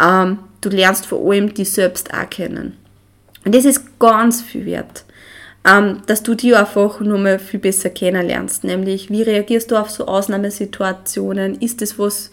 ähm, 0.00 0.38
du 0.60 0.68
lernst 0.68 1.04
vor 1.04 1.28
allem 1.28 1.52
die 1.52 1.64
selbst 1.64 2.14
auch 2.14 2.30
kennen. 2.30 2.76
Und 3.44 3.56
das 3.56 3.64
ist 3.64 3.98
ganz 3.98 4.40
viel 4.40 4.66
wert, 4.66 5.04
ähm, 5.68 6.02
dass 6.06 6.22
du 6.22 6.36
die 6.36 6.54
einfach 6.54 7.00
nur 7.00 7.18
mal 7.18 7.40
viel 7.40 7.58
besser 7.58 7.90
kennenlernst. 7.90 8.62
Nämlich, 8.62 9.10
wie 9.10 9.22
reagierst 9.22 9.72
du 9.72 9.76
auf 9.78 9.90
so 9.90 10.06
Ausnahmesituationen? 10.06 11.60
Ist 11.60 11.82
das 11.82 11.98
was, 11.98 12.30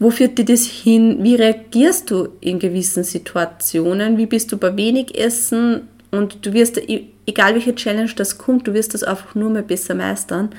wo 0.00 0.10
führt 0.10 0.36
dir 0.36 0.44
das 0.44 0.64
hin? 0.64 1.18
Wie 1.22 1.36
reagierst 1.36 2.10
du 2.10 2.30
in 2.40 2.58
gewissen 2.58 3.04
Situationen? 3.04 4.18
Wie 4.18 4.26
bist 4.26 4.50
du 4.50 4.56
bei 4.56 4.76
wenig 4.76 5.16
Essen? 5.16 5.82
Und 6.10 6.44
du 6.44 6.52
wirst, 6.54 6.76
egal 7.24 7.54
welche 7.54 7.76
Challenge 7.76 8.10
das 8.16 8.36
kommt, 8.36 8.66
du 8.66 8.74
wirst 8.74 8.94
das 8.94 9.04
einfach 9.04 9.36
nur 9.36 9.50
mal 9.50 9.62
besser 9.62 9.94
meistern 9.94 10.50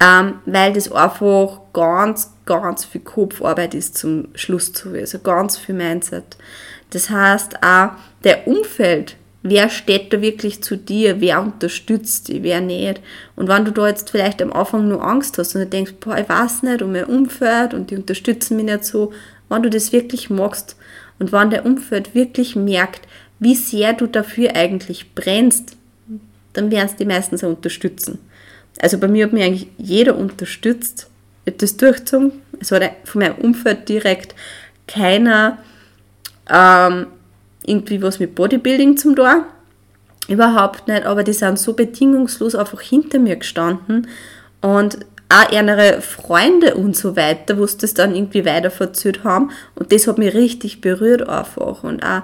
ähm, 0.00 0.40
weil 0.46 0.72
das 0.72 0.90
einfach 0.90 1.60
ganz, 1.72 2.32
ganz 2.46 2.84
viel 2.84 3.00
Kopfarbeit 3.00 3.74
ist 3.74 3.96
zum 3.96 4.28
Schluss 4.34 4.72
zu, 4.72 4.90
also 4.90 5.18
ganz 5.18 5.56
viel 5.56 5.74
Mindset. 5.74 6.36
Das 6.90 7.10
heißt 7.10 7.62
auch, 7.62 7.90
der 8.22 8.46
Umfeld, 8.46 9.16
wer 9.42 9.68
steht 9.68 10.12
da 10.12 10.20
wirklich 10.20 10.62
zu 10.62 10.76
dir, 10.76 11.20
wer 11.20 11.40
unterstützt 11.40 12.28
dich, 12.28 12.42
wer 12.42 12.60
nicht. 12.60 13.00
Und 13.36 13.48
wenn 13.48 13.64
du 13.64 13.70
da 13.70 13.88
jetzt 13.88 14.10
vielleicht 14.10 14.42
am 14.42 14.52
Anfang 14.52 14.88
nur 14.88 15.04
Angst 15.04 15.38
hast 15.38 15.54
und 15.54 15.62
du 15.62 15.66
denkst, 15.66 15.94
boah, 16.00 16.18
ich 16.18 16.28
weiß 16.28 16.62
nicht 16.62 16.82
um 16.82 16.92
mein 16.92 17.04
Umfeld 17.04 17.74
und 17.74 17.90
die 17.90 17.96
unterstützen 17.96 18.56
mich 18.56 18.66
nicht 18.66 18.84
so, 18.84 19.12
wenn 19.48 19.62
du 19.62 19.70
das 19.70 19.92
wirklich 19.92 20.30
magst 20.30 20.76
und 21.18 21.32
wenn 21.32 21.50
der 21.50 21.66
Umfeld 21.66 22.14
wirklich 22.14 22.56
merkt, 22.56 23.06
wie 23.38 23.54
sehr 23.54 23.92
du 23.92 24.06
dafür 24.06 24.56
eigentlich 24.56 25.14
brennst, 25.14 25.76
dann 26.54 26.70
werden 26.70 26.86
es 26.86 26.96
die 26.96 27.04
meistens 27.04 27.44
auch 27.44 27.48
unterstützen. 27.48 28.18
Also 28.80 28.98
bei 28.98 29.08
mir 29.08 29.24
hat 29.24 29.32
mich 29.32 29.44
eigentlich 29.44 29.68
jeder 29.78 30.16
unterstützt. 30.16 31.08
Ich 31.44 31.52
habe 31.52 31.58
das 31.58 31.76
durchgezogen. 31.76 32.32
Es 32.60 32.70
war 32.70 32.80
von 33.04 33.20
meinem 33.20 33.36
Umfeld 33.36 33.88
direkt 33.88 34.34
keiner 34.86 35.58
ähm, 36.50 37.06
irgendwie 37.64 38.02
was 38.02 38.18
mit 38.18 38.34
Bodybuilding 38.34 38.96
zum 38.96 39.16
tun. 39.16 39.44
Überhaupt 40.28 40.88
nicht, 40.88 41.04
aber 41.04 41.22
die 41.22 41.32
sind 41.32 41.58
so 41.58 41.74
bedingungslos 41.74 42.54
einfach 42.54 42.80
hinter 42.80 43.18
mir 43.18 43.36
gestanden 43.36 44.08
und 44.62 44.98
auch 45.28 45.52
ihre 45.52 46.00
Freunde 46.00 46.76
und 46.76 46.96
so 46.96 47.16
weiter, 47.16 47.58
wo 47.58 47.66
sie 47.66 47.78
das 47.78 47.92
dann 47.92 48.14
irgendwie 48.14 48.46
weiter 48.46 48.70
verzählt 48.70 49.24
haben 49.24 49.50
und 49.74 49.92
das 49.92 50.06
hat 50.06 50.16
mich 50.16 50.32
richtig 50.32 50.80
berührt 50.80 51.28
einfach 51.28 51.82
und 51.82 52.02
auch 52.02 52.22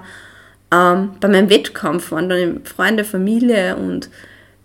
ähm, 0.73 1.11
bei 1.19 1.27
meinem 1.27 1.49
Wettkampf 1.49 2.11
waren 2.11 2.29
dann 2.29 2.61
Freunde, 2.63 3.03
Familie 3.03 3.75
und 3.75 4.09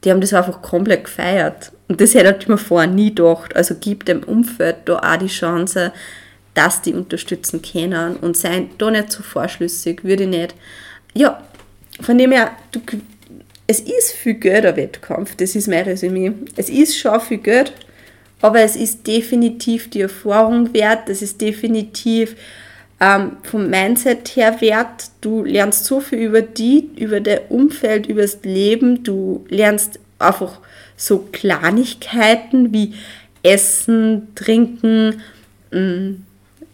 die 0.04 0.10
haben 0.10 0.20
das 0.20 0.32
einfach 0.32 0.62
komplett 0.62 1.04
gefeiert. 1.04 1.72
Und 1.88 2.00
das 2.00 2.14
hätte 2.14 2.36
ich 2.40 2.48
mir 2.48 2.58
vorher 2.58 2.90
nie 2.90 3.14
gedacht. 3.14 3.54
Also 3.54 3.76
gibt 3.76 4.08
dem 4.08 4.22
Umfeld 4.24 4.76
da 4.86 4.98
auch 4.98 5.16
die 5.18 5.28
Chance, 5.28 5.92
dass 6.54 6.82
die 6.82 6.94
unterstützen 6.94 7.60
können 7.62 8.16
und 8.16 8.36
seien 8.36 8.70
da 8.78 8.90
nicht 8.90 9.12
so 9.12 9.22
vorschlüssig, 9.22 10.04
würde 10.04 10.24
ich 10.24 10.30
nicht. 10.30 10.54
Ja, 11.14 11.42
von 12.00 12.18
dem 12.18 12.32
her, 12.32 12.52
du, 12.72 12.80
es 13.66 13.80
ist 13.80 14.12
viel 14.12 14.34
Geld 14.34 14.64
der 14.64 14.76
Wettkampf, 14.76 15.36
das 15.36 15.54
ist 15.54 15.68
mein 15.68 15.84
Resümee. 15.84 16.32
Es 16.56 16.68
ist 16.68 16.98
schon 16.98 17.20
viel 17.20 17.38
Geld, 17.38 17.72
aber 18.40 18.60
es 18.60 18.74
ist 18.74 19.06
definitiv 19.06 19.90
die 19.90 20.02
Erfahrung 20.02 20.72
wert, 20.72 21.08
es 21.08 21.20
ist 21.20 21.40
definitiv 21.40 22.36
ähm, 23.00 23.36
vom 23.42 23.68
Mindset 23.68 24.36
her 24.36 24.60
wert. 24.60 25.10
Du 25.20 25.44
lernst 25.44 25.84
so 25.84 26.00
viel 26.00 26.20
über 26.20 26.42
die, 26.42 26.90
über 26.96 27.20
das 27.20 27.40
Umfeld, 27.50 28.06
über 28.06 28.22
das 28.22 28.38
Leben. 28.42 29.02
Du 29.04 29.44
lernst 29.48 29.98
einfach 30.18 30.58
so 30.96 31.28
Kleinigkeiten 31.32 32.72
wie 32.72 32.94
Essen, 33.42 34.34
Trinken, 34.34 35.20
mm, 35.70 36.22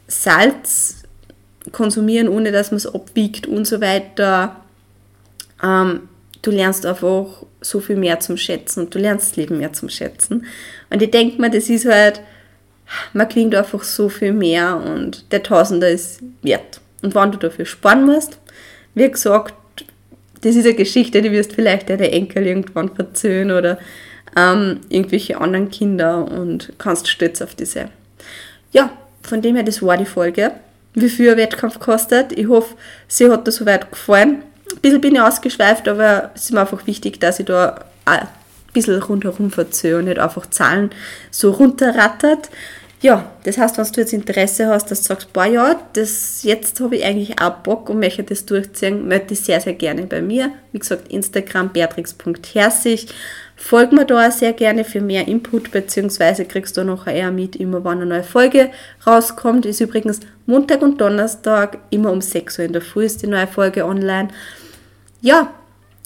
Salz 0.06 1.02
konsumieren, 1.70 2.28
ohne 2.28 2.52
dass 2.52 2.70
man 2.70 2.76
es 2.76 2.86
abwiegt 2.86 3.46
und 3.46 3.66
so 3.66 3.80
weiter. 3.80 4.56
Ähm, 5.62 6.08
du 6.42 6.50
lernst 6.50 6.86
einfach 6.86 7.26
so 7.60 7.80
viel 7.80 7.96
mehr 7.96 8.20
zum 8.20 8.36
Schätzen 8.36 8.84
und 8.84 8.94
du 8.94 8.98
lernst 8.98 9.30
das 9.30 9.36
Leben 9.36 9.58
mehr 9.58 9.72
zum 9.72 9.88
Schätzen. 9.88 10.46
Und 10.90 11.02
ich 11.02 11.10
denke 11.10 11.40
mir, 11.40 11.50
das 11.50 11.68
ist 11.68 11.86
halt 11.86 12.20
man 13.12 13.28
gewinnt 13.28 13.54
einfach 13.54 13.82
so 13.82 14.08
viel 14.08 14.32
mehr 14.32 14.76
und 14.76 15.32
der 15.32 15.42
Tausender 15.42 15.88
ist 15.88 16.20
wert. 16.42 16.80
Und 17.02 17.14
wenn 17.14 17.32
du 17.32 17.38
dafür 17.38 17.64
sparen 17.64 18.04
musst, 18.06 18.38
wie 18.94 19.10
gesagt, 19.10 19.54
das 20.42 20.56
ist 20.56 20.66
eine 20.66 20.74
Geschichte, 20.74 21.22
die 21.22 21.32
wirst 21.32 21.52
vielleicht 21.52 21.88
deine 21.88 22.10
Enkel 22.10 22.46
irgendwann 22.46 22.90
erzählen 22.98 23.50
oder 23.50 23.78
ähm, 24.36 24.80
irgendwelche 24.88 25.40
anderen 25.40 25.70
Kinder 25.70 26.30
und 26.30 26.72
kannst 26.78 27.08
stolz 27.08 27.40
auf 27.42 27.54
diese. 27.54 27.88
Ja, 28.72 28.90
von 29.22 29.40
dem 29.40 29.54
her, 29.54 29.64
das 29.64 29.82
war 29.82 29.96
die 29.96 30.04
Folge. 30.04 30.52
Wie 30.94 31.08
viel 31.08 31.30
ein 31.30 31.36
Wettkampf 31.36 31.78
kostet. 31.78 32.32
Ich 32.32 32.48
hoffe, 32.48 32.74
sie 33.08 33.30
hat 33.30 33.46
dir 33.46 33.52
soweit 33.52 33.90
gefallen. 33.90 34.42
Ein 34.72 34.80
bisschen 34.80 35.00
bin 35.00 35.14
ich 35.14 35.20
ausgeschweift, 35.20 35.88
aber 35.88 36.30
es 36.34 36.44
ist 36.44 36.52
mir 36.52 36.60
einfach 36.60 36.86
wichtig, 36.86 37.20
dass 37.20 37.38
ich 37.38 37.46
da 37.46 37.84
ein 38.04 38.26
bisschen 38.72 39.00
rundherum 39.00 39.50
verzöge 39.50 39.98
und 39.98 40.06
nicht 40.06 40.18
einfach 40.18 40.46
Zahlen 40.46 40.90
so 41.30 41.50
runterrattert. 41.50 42.50
Ja, 43.02 43.32
das 43.42 43.58
heißt, 43.58 43.78
wenn 43.78 43.84
du 43.84 44.00
jetzt 44.00 44.12
Interesse 44.12 44.68
hast, 44.68 44.88
dass 44.88 45.00
du 45.00 45.06
sagst, 45.08 45.32
boah 45.32 45.44
ja, 45.44 45.74
das, 45.94 46.44
jetzt 46.44 46.78
habe 46.78 46.96
ich 46.96 47.04
eigentlich 47.04 47.40
auch 47.40 47.56
Bock 47.56 47.90
und 47.90 47.98
möchte 47.98 48.22
das 48.22 48.46
durchziehen, 48.46 49.08
melde 49.08 49.26
dich 49.26 49.40
sehr, 49.40 49.60
sehr 49.60 49.74
gerne 49.74 50.04
bei 50.04 50.22
mir. 50.22 50.52
Wie 50.70 50.78
gesagt, 50.78 51.10
Instagram 51.10 51.72
beatrix.herzig. 51.72 53.08
Folg 53.56 53.90
mir 53.92 54.04
da 54.04 54.28
auch 54.28 54.30
sehr 54.30 54.52
gerne 54.52 54.84
für 54.84 55.00
mehr 55.00 55.26
Input, 55.26 55.72
beziehungsweise 55.72 56.44
kriegst 56.44 56.76
du 56.76 56.84
noch 56.84 57.08
eher 57.08 57.32
mit, 57.32 57.56
immer 57.56 57.82
wann 57.82 57.98
eine 57.98 58.06
neue 58.06 58.22
Folge 58.22 58.70
rauskommt. 59.04 59.66
Ist 59.66 59.80
übrigens 59.80 60.20
Montag 60.46 60.80
und 60.80 61.00
Donnerstag, 61.00 61.78
immer 61.90 62.12
um 62.12 62.20
6 62.20 62.60
Uhr 62.60 62.66
in 62.66 62.72
der 62.72 62.82
Früh 62.82 63.04
ist 63.04 63.22
die 63.22 63.26
neue 63.26 63.48
Folge 63.48 63.84
online. 63.84 64.28
Ja, 65.20 65.52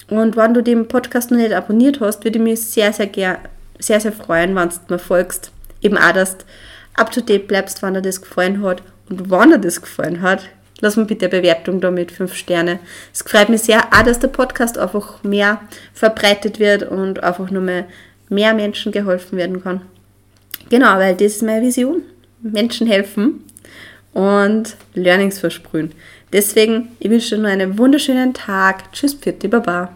und 0.09 0.35
wenn 0.35 0.53
du 0.55 0.63
den 0.63 0.87
Podcast 0.87 1.29
noch 1.29 1.37
nicht 1.37 1.53
abonniert 1.53 1.99
hast, 1.99 2.23
würde 2.23 2.39
ich 2.39 2.43
mich 2.43 2.61
sehr, 2.61 2.91
sehr, 2.91 3.09
sehr, 3.13 3.39
sehr, 3.77 3.99
sehr 3.99 4.11
freuen, 4.11 4.55
wenn 4.55 4.69
du 4.69 4.75
mir 4.89 4.99
folgst. 4.99 5.51
Eben 5.81 5.97
auch, 5.97 6.11
dass 6.11 6.39
du 6.39 6.45
up 6.97 7.11
to 7.11 7.21
date 7.21 7.47
bleibst, 7.47 7.81
wann 7.81 7.93
dir 7.93 8.01
das 8.01 8.21
gefallen 8.21 8.61
hat. 8.61 8.83
Und 9.09 9.29
wann 9.29 9.51
dir 9.51 9.59
das 9.59 9.81
gefallen 9.81 10.21
hat, 10.21 10.49
lass 10.81 10.97
mir 10.97 11.05
bitte 11.05 11.27
eine 11.27 11.39
Bewertung 11.39 11.79
da 11.79 11.91
mit 11.91 12.11
5 12.11 12.33
Sterne. 12.33 12.79
Es 13.13 13.21
freut 13.21 13.47
mich 13.47 13.61
sehr, 13.61 13.85
auch 13.91 14.03
dass 14.03 14.19
der 14.19 14.27
Podcast 14.27 14.77
einfach 14.77 15.23
mehr 15.23 15.61
verbreitet 15.93 16.59
wird 16.59 16.83
und 16.83 17.23
einfach 17.23 17.49
nur 17.49 17.61
mehr, 17.61 17.85
Menschen 18.29 18.91
geholfen 18.91 19.37
werden 19.37 19.63
kann. 19.63 19.81
Genau, 20.69 20.97
weil 20.97 21.15
das 21.15 21.37
ist 21.37 21.43
meine 21.43 21.65
Vision. 21.65 22.01
Menschen 22.41 22.87
helfen 22.87 23.45
und 24.13 24.75
Learnings 24.93 25.39
versprühen. 25.39 25.93
Deswegen, 26.33 26.89
ich 26.99 27.09
wünsche 27.09 27.35
dir 27.35 27.41
nur 27.41 27.51
einen 27.51 27.77
wunderschönen 27.77 28.33
Tag. 28.33 28.91
Tschüss, 28.91 29.13
Pfitti, 29.13 29.47
Baba. 29.47 29.93